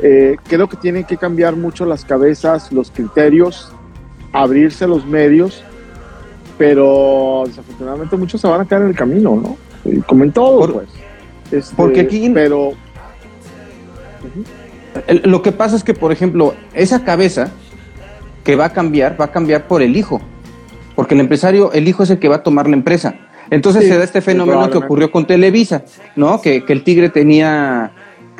[0.00, 3.72] Eh, creo que tienen que cambiar mucho las cabezas, los criterios,
[4.32, 5.62] abrirse los medios,
[6.58, 9.56] pero desafortunadamente muchos se van a quedar en el camino, ¿no?
[10.06, 10.88] Como en todo, Por, pues.
[11.52, 12.28] Este, porque aquí...
[12.34, 12.68] Pero...
[12.68, 12.72] Uh
[14.34, 14.44] -huh.
[15.24, 17.50] Lo que pasa es que, por ejemplo, esa cabeza
[18.44, 20.20] que va a cambiar, va a cambiar por el hijo.
[20.94, 23.16] Porque el empresario, el hijo es el que va a tomar la empresa.
[23.50, 25.84] Entonces sí, se da este fenómeno que ocurrió con Televisa,
[26.16, 26.40] ¿no?
[26.40, 27.92] Que, que el tigre tenía,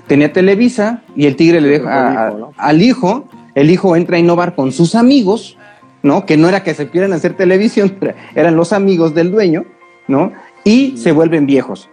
[0.07, 2.53] tenía Televisa y el tigre le deja a, ¿no?
[2.57, 5.59] al hijo, el hijo entra a innovar con sus amigos,
[6.03, 6.27] ¿no?
[6.27, 7.97] Que no era que se quieran hacer televisión,
[8.35, 9.65] eran los amigos del dueño,
[10.09, 10.33] ¿no?
[10.65, 10.99] Y sí.
[10.99, 11.89] se vuelven viejos.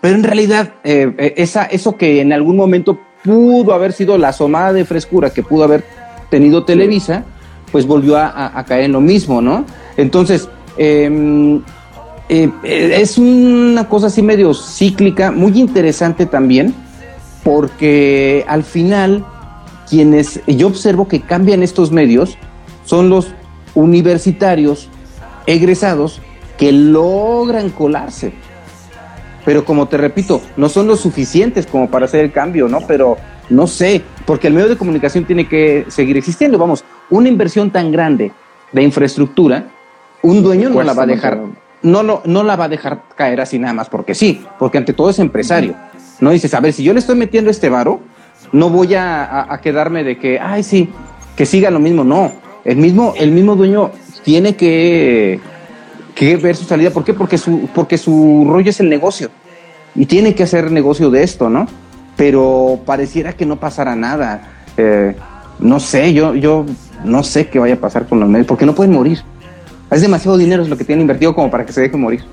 [0.00, 4.72] Pero en realidad, eh, esa, eso que en algún momento pudo haber sido la asomada
[4.72, 5.84] de frescura que pudo haber
[6.30, 7.24] tenido Televisa,
[7.72, 9.64] pues volvió a, caer en lo mismo, ¿no?
[9.96, 10.48] Entonces,
[10.78, 11.60] eh,
[12.28, 16.74] eh, es una cosa así medio cíclica, muy interesante también,
[17.42, 19.24] porque al final
[19.88, 22.36] quienes yo observo que cambian estos medios
[22.84, 23.28] son los
[23.74, 24.88] universitarios
[25.46, 26.20] egresados
[26.58, 28.32] que logran colarse.
[29.48, 32.82] Pero como te repito, no son lo suficientes como para hacer el cambio, ¿no?
[32.82, 33.16] Pero
[33.48, 36.58] no sé, porque el medio de comunicación tiene que seguir existiendo.
[36.58, 38.30] Vamos, una inversión tan grande
[38.72, 39.64] de infraestructura,
[40.20, 41.40] un dueño no la va a dejar
[41.80, 44.92] no, lo, no la va a dejar caer así nada más porque sí, porque ante
[44.92, 45.74] todo es empresario.
[46.20, 48.00] No dices, a ver, si yo le estoy metiendo este varo,
[48.52, 50.90] no voy a, a, a, quedarme de que, ay, sí,
[51.36, 52.04] que siga lo mismo.
[52.04, 52.32] No,
[52.66, 53.92] el mismo, el mismo dueño
[54.24, 55.40] tiene que,
[56.18, 56.90] que ver su salida.
[56.90, 57.14] ¿Por qué?
[57.14, 59.30] Porque su, porque su rollo es el negocio
[59.94, 61.66] y tiene que hacer negocio de esto, ¿no?
[62.16, 64.42] Pero pareciera que no pasara nada.
[64.76, 65.14] Eh,
[65.60, 66.66] no sé, yo, yo
[67.04, 69.20] no sé qué vaya a pasar con los medios, porque no pueden morir.
[69.92, 72.24] Es demasiado dinero es lo que tienen invertido como para que se deje morir.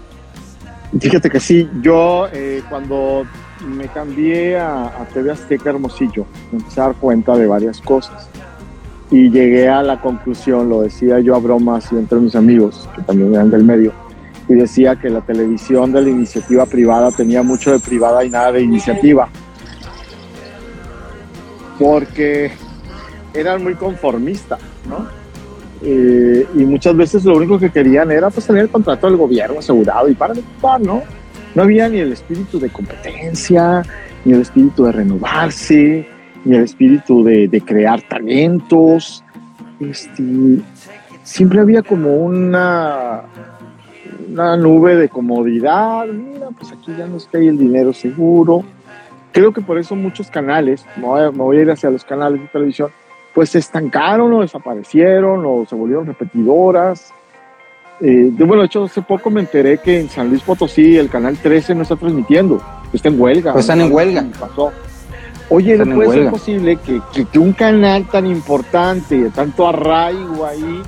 [0.99, 3.23] Fíjate que sí, yo eh, cuando
[3.67, 8.29] me cambié a, a, TV Azteca Hermosillo, empecé a dar cuenta de varias cosas.
[9.15, 13.01] Y llegué a la conclusión, lo decía yo a bromas y entre mis amigos, que
[13.01, 13.93] también eran del medio,
[14.49, 18.51] y decía que la televisión de la iniciativa privada tenía mucho de privada y nada
[18.51, 19.29] de iniciativa.
[21.79, 22.51] Porque
[23.33, 24.59] eran muy conformistas,
[24.89, 25.07] ¿no?
[25.81, 29.59] Eh, y muchas veces lo único que querían era pues tener el contrato del gobierno
[29.59, 31.03] asegurado y para de ocupar, ¿no?
[31.53, 33.81] No había ni el espíritu de competencia,
[34.25, 36.14] ni el espíritu de renovarse,
[36.45, 39.23] ni el espíritu de, de crear talentos.
[39.79, 40.23] Este,
[41.23, 43.23] siempre había como una,
[44.29, 46.05] una nube de comodidad.
[46.07, 48.63] Mira, pues aquí ya nos cae el dinero seguro.
[49.33, 52.05] Creo que por eso muchos canales, me voy a, me voy a ir hacia los
[52.05, 52.89] canales de televisión,
[53.33, 57.11] pues se estancaron o desaparecieron o se volvieron repetidoras.
[57.99, 61.09] Eh, de, bueno, de hecho, hace poco me enteré que en San Luis Potosí el
[61.09, 62.61] canal 13 no está transmitiendo,
[62.93, 63.51] está en huelga.
[63.51, 64.25] Pues están en huelga.
[64.39, 64.71] Pasó.
[65.49, 70.45] Oye, no puede ser posible que, que, que, un canal tan importante, de tanto arraigo
[70.45, 70.81] ahí,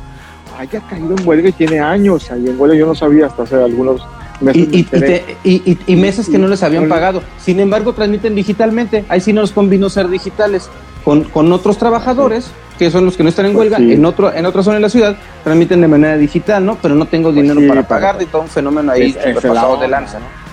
[0.57, 2.75] haya caído en huelga y tiene años ahí en huelga.
[2.75, 4.01] Yo no sabía hasta hace algunos
[4.41, 4.67] meses.
[4.71, 7.21] Y, y, te, y, y meses que no les habían pagado.
[7.39, 9.05] Sin embargo, transmiten digitalmente.
[9.09, 10.69] Ahí sí nos convino ser digitales
[11.05, 13.93] con, con, otros trabajadores, que son los que no están en huelga, pues sí.
[13.93, 16.77] en, otro, en otra zona de la ciudad, transmiten de manera digital, ¿no?
[16.81, 19.35] Pero no tengo dinero pues sí, para pagar, de todo un fenómeno ahí es, es
[19.35, 20.46] pasado de lanza, ¿no?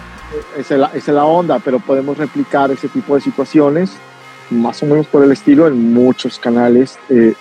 [0.59, 3.93] Esa es, la, es la onda, pero podemos replicar ese tipo de situaciones,
[4.51, 7.35] más o menos por el estilo, en muchos canales eh,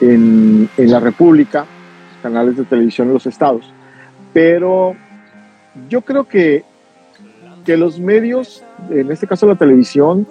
[0.00, 1.64] en, en la República,
[2.22, 3.72] canales de televisión en los estados.
[4.32, 4.94] Pero
[5.88, 6.64] yo creo que,
[7.64, 10.26] que los medios, en este caso la televisión,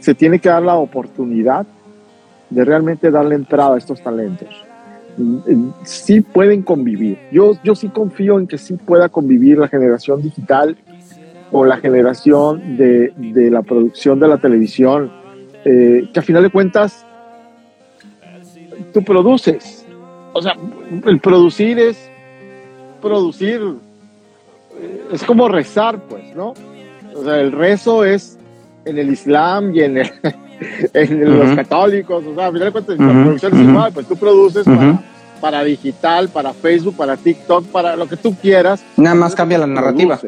[0.00, 1.66] se tiene que dar la oportunidad
[2.50, 4.48] de realmente darle entrada a estos talentos.
[5.82, 7.18] Sí pueden convivir.
[7.32, 10.78] Yo, yo sí confío en que sí pueda convivir la generación digital
[11.50, 15.10] o la generación de, de la producción de la televisión,
[15.64, 17.04] eh, que a final de cuentas
[18.92, 19.86] tú produces.
[20.32, 20.54] O sea,
[21.06, 22.10] el producir es
[23.00, 23.60] producir,
[25.12, 26.54] es como rezar, pues, ¿no?
[27.14, 28.38] O sea, el rezo es
[28.84, 30.10] en el Islam y en el,
[30.94, 34.16] en los católicos, o sea, a final de cuentas, la producción es igual, pues tú
[34.16, 35.02] produces para,
[35.40, 38.84] para, digital, para Facebook, para TikTok, para lo que tú quieras.
[38.96, 40.18] Nada más cambia la narrativa.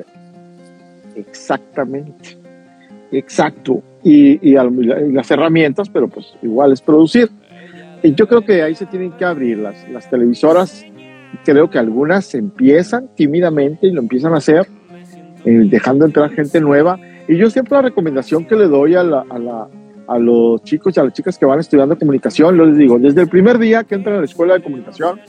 [1.29, 2.39] Exactamente,
[3.13, 3.83] exacto.
[4.03, 4.55] Y, y,
[5.13, 7.31] las herramientas, pero pues igual es producir.
[8.03, 10.85] Y yo creo que ahí se tienen que abrir las, las televisoras.
[11.45, 14.67] Creo que algunas empiezan tímidamente y lo empiezan a hacer,
[15.45, 16.99] eh, dejando entrar gente nueva.
[17.29, 19.69] Y yo siempre la recomendación que le doy a, la, a, la,
[20.09, 23.29] a los chicos y a las chicas que van estudiando comunicación, les digo, desde el
[23.29, 25.21] primer día que entran a la escuela de comunicación,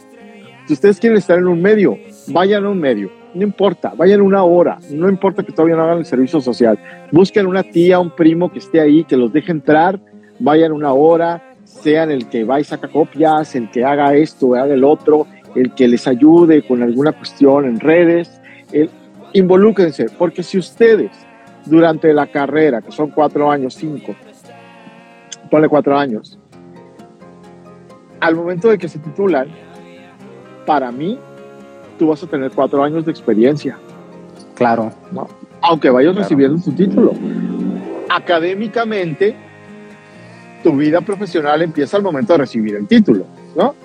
[0.65, 4.43] si ustedes quieren estar en un medio, vayan a un medio, no importa, vayan una
[4.43, 6.77] hora, no importa que todavía no hagan el servicio social,
[7.11, 9.99] busquen una tía, un primo que esté ahí, que los deje entrar,
[10.39, 14.73] vayan una hora, sean el que va y saca copias, el que haga esto, haga
[14.73, 18.89] el otro, el que les ayude con alguna cuestión en redes, el,
[19.33, 21.11] involúquense, porque si ustedes
[21.65, 24.15] durante la carrera, que son cuatro años, cinco,
[25.49, 26.37] ponle cuatro años.
[28.19, 29.47] Al momento de que se titulan,
[30.65, 31.19] para mí,
[32.01, 33.77] tú vas a tener cuatro años de experiencia.
[34.55, 34.91] Claro.
[35.61, 37.13] Aunque vayas recibiendo tu título.
[38.09, 39.35] Académicamente,
[40.63, 43.75] tu vida profesional empieza al momento de recibir el título, ¿no?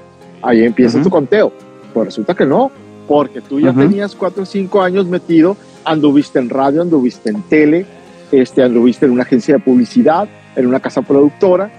[0.40, 1.52] Ahí empieza tu conteo.
[1.92, 2.70] Pues resulta que no,
[3.06, 5.54] porque tú ya tenías cuatro o cinco años metido,
[5.84, 7.84] anduviste en radio, anduviste en tele,
[8.32, 11.70] este, anduviste en una agencia de publicidad, en una casa productora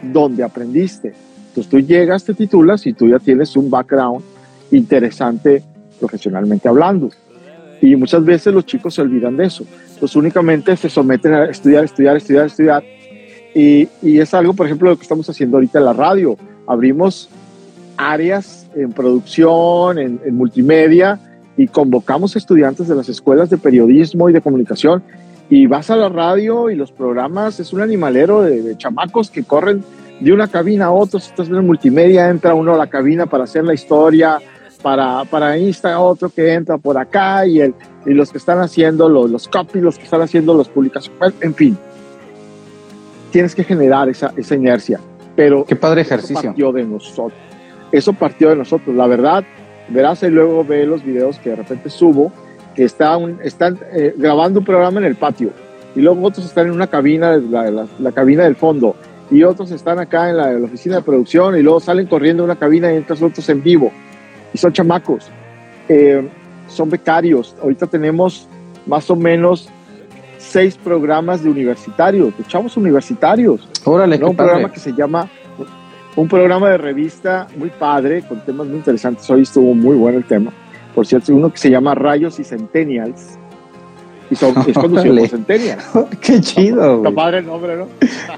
[0.00, 1.12] donde aprendiste.
[1.48, 4.24] Entonces tú llegas, te titulas y tú ya tienes un background
[4.70, 5.62] interesante
[6.02, 7.10] profesionalmente hablando.
[7.80, 9.64] Y muchas veces los chicos se olvidan de eso.
[9.94, 12.84] Entonces únicamente se someten a estudiar, estudiar, estudiar, estudiar.
[13.54, 16.36] Y, y es algo, por ejemplo, lo que estamos haciendo ahorita en la radio.
[16.66, 17.28] Abrimos
[17.96, 21.18] áreas en producción, en, en multimedia,
[21.56, 25.02] y convocamos estudiantes de las escuelas de periodismo y de comunicación
[25.52, 29.84] y vas a la radio y los programas es un animalero de, chamacos que corren
[30.18, 31.20] de una cabina a otra.
[31.20, 34.38] Si estás en multimedia, entra uno a la cabina para hacer la historia,
[34.82, 37.74] para, para Insta, otro que entra por acá y, el,
[38.04, 41.54] y los que están haciendo los, los copy, los que están haciendo las publicaciones, en
[41.54, 41.78] fin.
[43.30, 45.00] Tienes que generar esa, esa inercia.
[45.34, 46.38] Pero Qué padre ejercicio.
[46.38, 47.40] Eso partió de nosotros.
[47.90, 48.94] Eso partió de nosotros.
[48.94, 49.44] La verdad,
[49.88, 52.32] verás y luego ve los videos que de repente subo
[52.74, 55.50] que está están eh, grabando un programa en el patio
[55.94, 58.96] y luego otros están en una cabina, la, la, cabina del fondo,
[59.30, 62.56] y otros están acá en la, oficina de producción y luego salen corriendo a una
[62.56, 63.92] cabina y entran otros en vivo.
[64.52, 65.30] Y son chamacos,
[65.88, 66.28] eh,
[66.68, 67.56] son becarios.
[67.62, 68.46] Ahorita tenemos
[68.86, 69.68] más o menos
[70.38, 73.68] seis programas de universitarios, de chavos universitarios.
[73.84, 74.30] Órale, ¿no?
[74.30, 75.28] Un programa que se llama,
[76.16, 79.28] un programa de revista muy padre, con temas muy interesantes.
[79.30, 80.52] Hoy estuvo muy bueno el tema
[80.94, 83.38] por cierto, uno que se llama Rayos y Centennials.
[84.30, 85.84] Y son, es conducido por Centennials.
[86.20, 86.96] Qué chido.
[86.96, 87.88] Está padre el nombre, ¿no?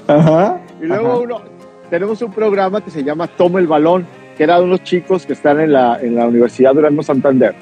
[0.07, 0.59] Ajá.
[0.81, 1.41] y luego uno,
[1.89, 4.05] tenemos un programa que se llama Toma el Balón,
[4.37, 7.55] que era de unos chicos que están en la, en la Universidad Durango Santander,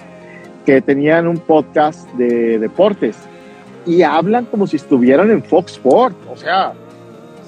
[0.66, 3.18] que tenían un podcast de deportes
[3.86, 6.16] y hablan como si estuvieran en Fox Sports.
[6.32, 6.74] O sea,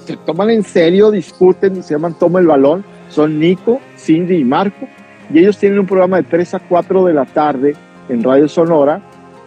[0.04, 2.84] se toman en serio, discuten, se llaman Toma el Balón.
[3.08, 4.88] Son Nico, Cindy y Marco
[5.32, 7.74] y ellos tienen un programa de 3 a 4 de la tarde
[8.08, 9.00] en Radio Sonora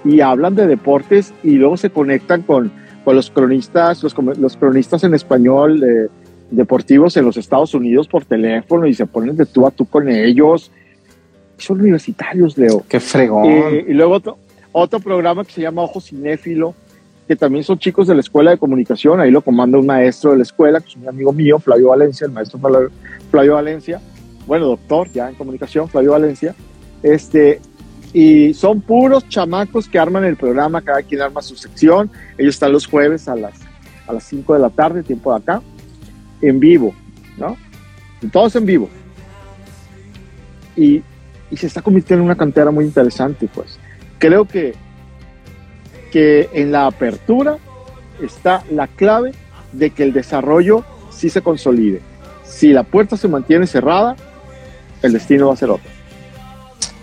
[0.04, 2.72] y hablan de deportes y luego se conectan con,
[3.04, 6.08] con los cronistas, los, los cronistas en español eh,
[6.52, 10.10] deportivos en los Estados Unidos por teléfono y se ponen de tú a tú con
[10.10, 10.72] ellos.
[11.58, 12.84] Son universitarios, Leo.
[12.88, 13.45] Qué fregón.
[13.45, 14.38] Eh, y luego otro,
[14.72, 16.74] otro programa que se llama Ojo Cinéfilo,
[17.28, 20.38] que también son chicos de la Escuela de Comunicación, ahí lo comanda un maestro de
[20.38, 22.60] la escuela, que es un amigo mío, Flavio Valencia, el maestro
[23.30, 24.02] Flavio Valencia
[24.50, 26.56] bueno, doctor ya en comunicación, Flavio Valencia,
[27.04, 27.62] este,
[28.14, 32.72] y son puros chamacos que arman el programa, cada quien arma su sección, ellos están
[32.72, 33.54] los jueves a las,
[34.08, 35.62] a las 5 de la tarde, tiempo de acá,
[36.42, 36.94] en vivo,
[37.38, 37.58] ¿no?
[38.32, 38.90] Todos en vivo.
[40.76, 41.02] Y,
[41.52, 43.80] y se está convirtiendo en una cantera muy interesante, pues.
[44.18, 44.74] Creo que,
[46.12, 47.58] que en la apertura
[48.22, 49.32] está la clave
[49.72, 52.02] de que el desarrollo sí se consolide.
[52.44, 54.16] Si la puerta se mantiene cerrada,
[55.02, 55.90] el destino va a ser otro.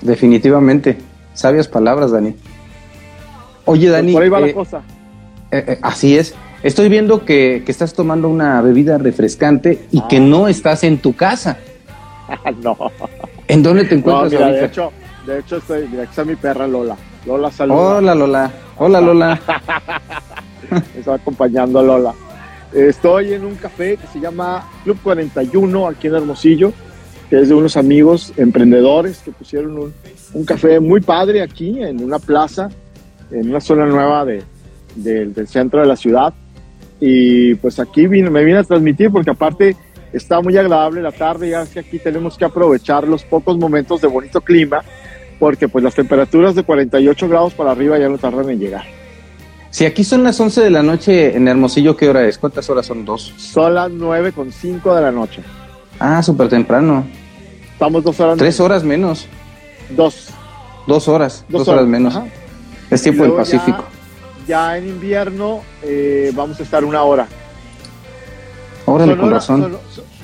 [0.00, 0.98] Definitivamente.
[1.34, 2.34] Sabias palabras, Dani.
[3.64, 4.12] Oye, Dani.
[4.12, 4.82] por ahí va la eh, cosa.
[5.50, 6.34] Eh, eh, así es.
[6.66, 11.58] Estoy viendo que, estás tomando una bebida refrescante y que no estás en tu casa.
[12.60, 12.76] no.
[13.46, 14.92] ¿En dónde te encuentras no, De hecho,
[15.24, 16.96] de hecho estoy, mira, está mi perra Lola.
[17.24, 17.98] Lola, saluda.
[17.98, 18.52] Hola, Lola.
[18.78, 19.40] Hola, Lola.
[20.68, 22.12] Me está acompañando Lola.
[22.72, 26.72] Estoy en un café que se llama Club 41 aquí en Hermosillo
[27.30, 29.94] que es de unos amigos emprendedores que pusieron un,
[30.32, 32.70] un café muy padre aquí en una plaza,
[33.30, 34.42] en una zona nueva de,
[34.96, 36.34] del centro de la ciudad.
[37.00, 39.76] Y pues aquí vine, me vine a transmitir porque aparte
[40.12, 44.08] está muy agradable la tarde, ya que aquí tenemos que aprovechar los pocos momentos de
[44.08, 44.82] bonito clima
[45.38, 48.84] porque pues las temperaturas de 48 grados para arriba ya no tardan en llegar.
[49.70, 52.38] Si aquí son las 11 de la noche en Hermosillo, ¿qué hora es?
[52.38, 53.04] ¿Cuántas horas son?
[53.04, 53.34] ¿Dos?
[53.36, 55.42] Son las 9 con 5 de la noche.
[55.98, 57.04] Ah, súper temprano.
[57.72, 59.26] Estamos dos horas Tres horas menos.
[59.90, 60.30] Dos.
[60.86, 61.44] Dos horas.
[61.48, 62.18] Dos, horas, menos.
[62.90, 63.84] Es tiempo del Pacífico.
[63.90, 63.95] Ya,
[64.48, 67.26] en invierno eh, vamos a estar una hora.
[68.84, 69.78] Órale, Sonora, con razón.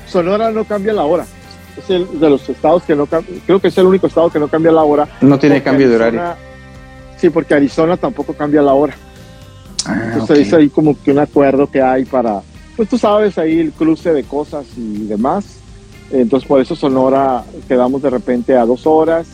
[0.07, 1.27] Sonora no cambia la hora.
[1.77, 3.35] Es el de los estados que no cambia.
[3.45, 5.09] Creo que es el único estado que no cambia la hora.
[5.21, 6.23] No tiene cambio de horario.
[7.17, 8.95] Sí, porque Arizona tampoco cambia la hora.
[9.87, 12.41] Ah, Entonces es ahí como que un acuerdo que hay para,
[12.77, 15.59] pues tú sabes, ahí el cruce de cosas y demás.
[16.13, 19.27] Entonces por eso Sonora quedamos de repente a dos horas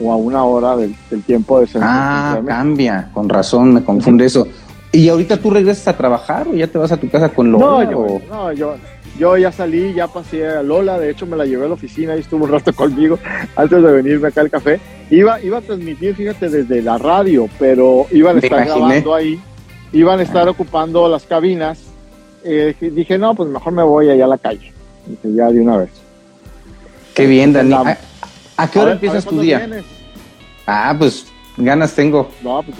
[0.00, 0.94] o a una hora del,
[1.26, 4.46] tiempo de Ah, cambia, con razón, me confunde eso.
[4.92, 7.84] ¿Y ahorita tú regresas a trabajar o ya te vas a tu casa con Lola?
[7.84, 8.76] No, yo, no, yo,
[9.18, 12.16] yo ya salí, ya pasé a Lola, de hecho me la llevé a la oficina
[12.16, 13.18] y estuvo un rato conmigo
[13.56, 14.80] antes de venirme acá al café.
[15.10, 19.40] Iba, iba a transmitir, fíjate, desde la radio, pero iban a estar grabando ahí,
[19.92, 21.78] iban a estar ocupando las cabinas.
[22.44, 24.72] Eh, dije, no, pues mejor me voy allá a la calle.
[25.06, 25.90] Dije, ya de una vez.
[27.14, 27.74] Qué bien, Dani.
[28.56, 29.68] ¿A, qué hora empiezas tu día?
[30.66, 31.26] Ah, pues
[31.56, 32.30] ganas tengo.
[32.42, 32.76] No, pues,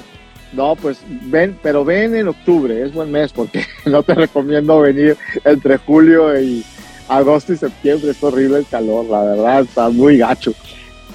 [0.52, 5.16] no, pues ven, pero ven en octubre, es buen mes porque no te recomiendo venir
[5.44, 6.64] entre julio y
[7.08, 10.52] agosto y septiembre, es horrible el calor, la verdad, está muy gacho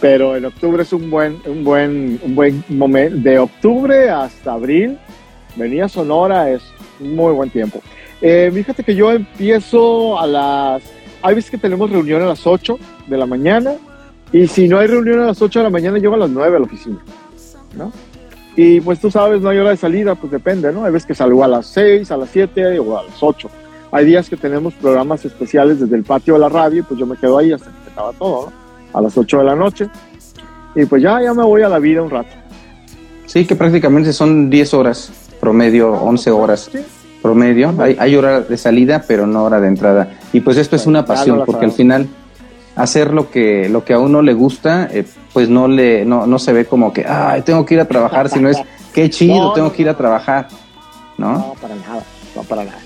[0.02, 3.18] pero en octubre es un buen, un buen, un buen momento.
[3.18, 4.98] De octubre hasta abril,
[5.56, 6.64] venía Sonora, es
[7.00, 7.82] muy buen tiempo.
[8.20, 10.84] Eh, fíjate que yo empiezo a las...
[11.22, 13.76] Hay veces que tenemos reunión a las 8 de la mañana
[14.32, 16.56] y si no hay reunión a las 8 de la mañana, llego a las 9
[16.56, 16.98] a la oficina,
[17.76, 17.92] ¿no?
[18.56, 20.84] Y pues tú sabes, no hay hora de salida, pues depende, ¿no?
[20.84, 23.50] Hay veces que salgo a las 6, a las 7 o a las 8.
[23.92, 27.18] Hay días que tenemos programas especiales desde el patio de la radio, pues yo me
[27.18, 28.98] quedo ahí hasta que se acaba todo, ¿no?
[28.98, 29.90] a las 8 de la noche.
[30.76, 32.30] Y pues ya, ya me voy a la vida un rato.
[33.26, 36.72] Sí, que prácticamente son 10 horas, promedio 11 horas.
[37.22, 40.18] Promedio, hay, hay hora de salida, pero no hora de entrada.
[40.34, 42.08] Y pues esto es una pasión, porque al final
[42.76, 46.40] hacer lo que, lo que a uno le gusta, eh, pues no le, no, no
[46.40, 48.58] se ve como que, ay, tengo que ir a trabajar, sino es,
[48.94, 50.48] qué chido, tengo que ir a trabajar,
[51.18, 51.34] ¿no?
[51.34, 52.04] No, para nada,
[52.36, 52.80] no para nada.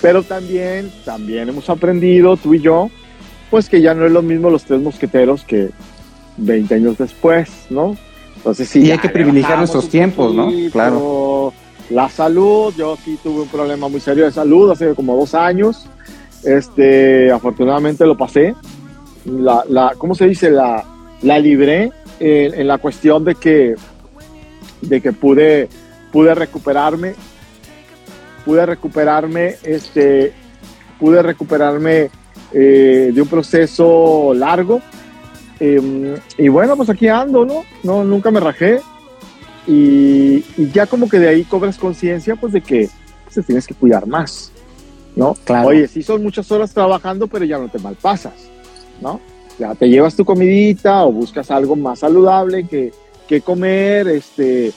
[0.00, 2.90] Pero también, también hemos aprendido, tú y yo,
[3.50, 5.70] pues que ya no es lo mismo los tres mosqueteros que
[6.38, 7.96] 20 años después, ¿no?
[8.36, 8.80] Entonces sí.
[8.80, 10.50] Y hay que privilegiar nuestros tiempos, ¿no?
[10.72, 11.52] Claro.
[11.90, 15.86] La salud, yo sí tuve un problema muy serio de salud hace como dos años.
[16.42, 18.54] Este, afortunadamente lo pasé.
[19.24, 20.50] La, la ¿cómo se dice?
[20.50, 20.84] La,
[21.22, 23.74] la libré en, en, la cuestión de que,
[24.80, 25.68] de que pude,
[26.12, 27.14] pude recuperarme,
[28.44, 30.32] pude recuperarme, este,
[30.98, 32.10] pude recuperarme
[32.52, 34.80] eh, de un proceso largo.
[35.58, 37.64] Em, y bueno, pues aquí ando, ¿no?
[37.82, 38.80] no nunca me rajé.
[39.66, 42.88] Y, ya como que de ahí cobras conciencia, pues de que
[43.24, 44.52] pues, te tienes que cuidar más,
[45.14, 45.34] ¿no?
[45.44, 45.68] Claro.
[45.68, 48.34] Oye, sí son muchas horas trabajando, pero ya no te malpasas,
[49.02, 49.20] ¿no?
[49.58, 52.92] Ya te llevas tu comidita o buscas algo más saludable que,
[53.28, 54.72] que comer, este,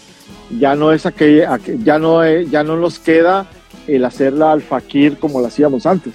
[0.60, 3.48] ya no es aquella, ya no, ya no nos queda
[3.88, 6.14] el hacerla al fakir como lo hacíamos antes.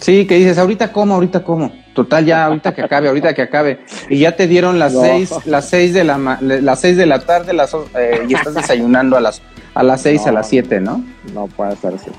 [0.00, 1.72] Sí, que dices, ahorita como, ahorita como.
[1.92, 3.80] Total, ya ahorita que acabe, ahorita que acabe.
[4.08, 7.52] Y ya te dieron las seis, las seis de la las seis de la tarde,
[7.52, 9.42] las eh, y estás desayunando a las
[9.74, 11.04] a las seis, a las siete, ¿no?
[11.34, 12.10] No puede ser así.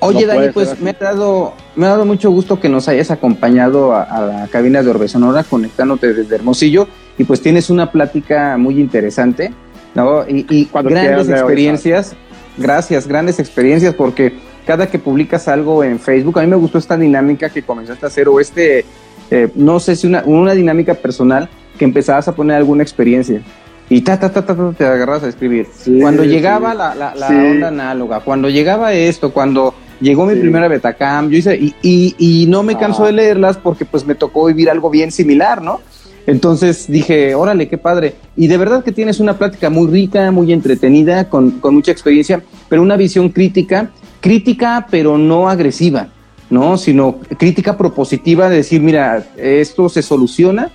[0.00, 3.94] Oye, Dani, pues me ha dado, me ha dado mucho gusto que nos hayas acompañado
[3.94, 8.80] a, la cabina de Orbe Sonora, conectándote desde Hermosillo, y pues tienes una plática muy
[8.80, 9.52] interesante,
[9.94, 10.26] ¿no?
[10.26, 12.16] Y, y grandes experiencias.
[12.56, 14.34] Gracias, grandes experiencias, porque
[14.66, 18.08] cada que publicas algo en Facebook, a mí me gustó esta dinámica que comenzaste a
[18.08, 18.84] hacer o este,
[19.30, 21.48] eh, no sé si una, una dinámica personal
[21.78, 23.42] que empezabas a poner alguna experiencia
[23.90, 25.66] y ta, ta, ta, ta, te agarras a escribir.
[26.00, 31.38] cuando llegaba la, la, onda análoga, cuando llegaba esto, cuando llegó mi primera Betacam, yo
[31.38, 33.12] hice, y, y, y no me canso de ah.
[33.12, 35.80] leerlas porque pues me tocó vivir algo bien similar, ¿no?
[36.26, 38.14] Entonces dije, órale, qué padre.
[38.36, 42.42] Y de verdad que tienes una plática muy rica, muy entretenida, con, con mucha experiencia,
[42.68, 43.90] pero una visión crítica
[44.20, 46.08] crítica, pero no agresiva,
[46.48, 46.76] ¿no?
[46.76, 50.70] Sino crítica propositiva de decir, mira, esto se soluciona,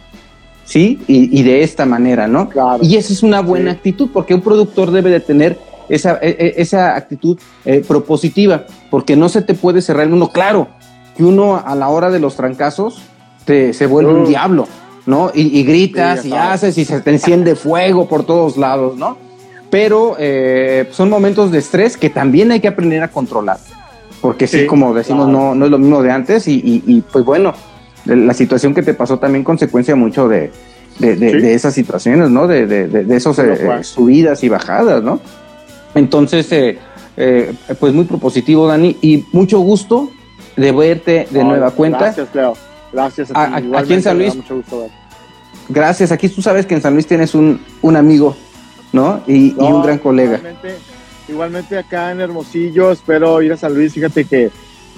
[0.65, 0.99] ¿sí?
[1.07, 2.49] Y, de esta manera, ¿no?
[2.81, 5.57] Y esa es una buena actitud, porque un productor debe de tener
[5.89, 10.29] esa, e, e, esa actitud eh, propositiva, porque no se te puede cerrar el mundo.
[10.29, 10.67] Claro,
[11.15, 13.01] que uno a la hora de los trancazos
[13.45, 14.67] te, se vuelve un diablo,
[15.05, 15.31] ¿no?
[15.33, 19.25] Y, gritas y haces y se te enciende fuego por todos lados, ¿no?
[19.75, 23.57] pero eh, son momentos de estrés que también hay que aprender a controlar,
[24.21, 27.53] porque sí, como decimos, no, no es lo mismo de antes y, pues bueno,
[28.05, 30.51] la situación que te pasó también consecuencia mucho de,
[30.99, 32.47] de, esas situaciones, ¿no?
[32.47, 35.19] De, de, esos eh, subidas y bajadas, ¿no?
[35.95, 40.11] Entonces, eh, pues muy propositivo, Dani, y mucho gusto
[40.55, 41.99] de verte de nueva cuenta.
[41.99, 42.53] Gracias, Leo.
[42.93, 43.71] Gracias a, ti.
[43.75, 44.37] aquí en San Luis.
[45.67, 46.11] Gracias.
[46.11, 48.35] Aquí tú sabes que en San Luis tienes un, un amigo,
[48.93, 49.21] ¿no?
[49.27, 50.39] Y, un gran colega.
[51.27, 53.93] Igualmente, acá en Hermosillo, espero ir a San Luis.
[53.93, 54.51] Fíjate que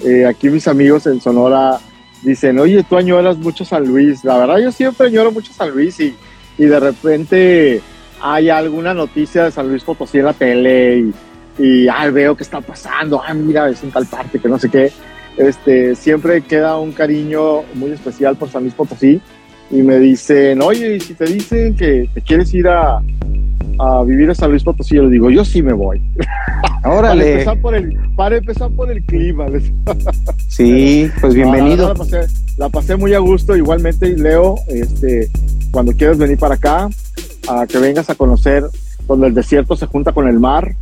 [0.04, 1.80] eh, aquí mis amigos en Sonora
[2.22, 4.24] dicen, oye, tú añoras mucho San Luis.
[4.24, 6.14] La verdad, yo siempre añoro mucho San Luis y,
[6.58, 7.80] y de repente
[8.20, 11.14] hay alguna noticia de San Luis Potosí en la tele y,
[11.58, 14.68] y ah, veo que está pasando, ah, mira, es en tal parte, que no sé
[14.70, 14.92] qué
[15.38, 19.20] este, siempre queda un cariño muy especial por San Luis Potosí
[19.70, 23.00] y me dicen, oye, y si te dicen que te quieres ir a,
[23.78, 26.02] a vivir a San Luis Potosí, yo le digo, yo sí me voy.
[26.84, 27.22] Órale.
[27.22, 29.46] para, empezar por el, para empezar por el clima.
[30.48, 31.94] sí, pues bienvenido.
[32.56, 35.28] la, pasé, muy a gusto, igualmente, Leo, este,
[35.70, 36.88] cuando quieras venir para acá,
[37.48, 38.64] a que vengas a conocer
[39.06, 40.74] donde el desierto se junta con el mar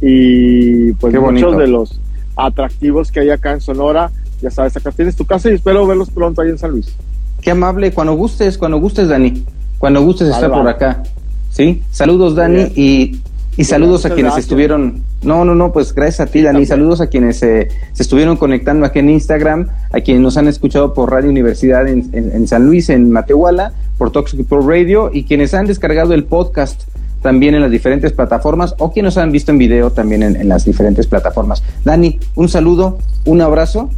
[0.00, 2.00] y pues muchos de los
[2.36, 4.10] atractivos que hay acá en Sonora.
[4.40, 6.94] Ya sabes, acá tienes tu casa y espero verlos pronto ahí en San Luis.
[7.40, 9.44] Qué amable, cuando gustes, cuando gustes, Dani.
[9.78, 11.02] Cuando gustes estar por acá.
[11.50, 11.82] ¿Sí?
[11.90, 13.20] Saludos, Dani, y,
[13.56, 15.02] y saludos a quienes estuvieron.
[15.22, 16.64] No, no, no, pues gracias a ti, Dani.
[16.64, 17.68] Saludos a quienes se
[17.98, 22.48] estuvieron conectando aquí en Instagram, a quienes nos han escuchado por Radio Universidad en, en,
[22.48, 26.84] San Luis, en Matehuala, por Toxic Pro Radio, y quienes han descargado el podcast
[27.22, 30.64] también en las diferentes plataformas o quienes nos han visto en video también en, las
[30.64, 31.62] diferentes plataformas.
[31.84, 33.90] Dani, un saludo, un abrazo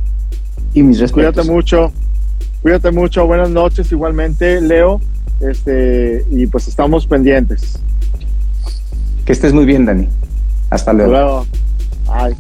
[0.74, 1.32] y mis respetos.
[1.32, 1.92] Cuídate mucho,
[2.62, 5.00] cuídate mucho, buenas noches igualmente, Leo,
[5.40, 7.80] este, y pues estamos pendientes.
[9.24, 10.08] Que estés muy bien, Dani.
[10.70, 11.46] Hasta luego.
[12.06, 12.36] Hasta luego.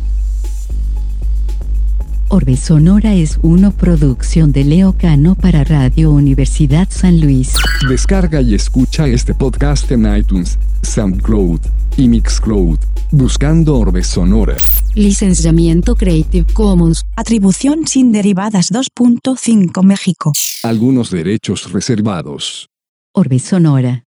[2.28, 7.52] Orbe Sonora es una producción de Leo Cano para Radio Universidad San Luis.
[7.88, 11.60] Descarga y escucha este podcast en iTunes, SoundCloud
[11.96, 12.78] y Mixcloud,
[13.12, 14.56] buscando Orbe Sonora.
[14.94, 17.04] Licenciamiento Creative Commons.
[17.14, 20.32] Atribución sin derivadas 2.5 México.
[20.64, 22.68] Algunos derechos reservados.
[23.12, 24.03] Orbe Sonora.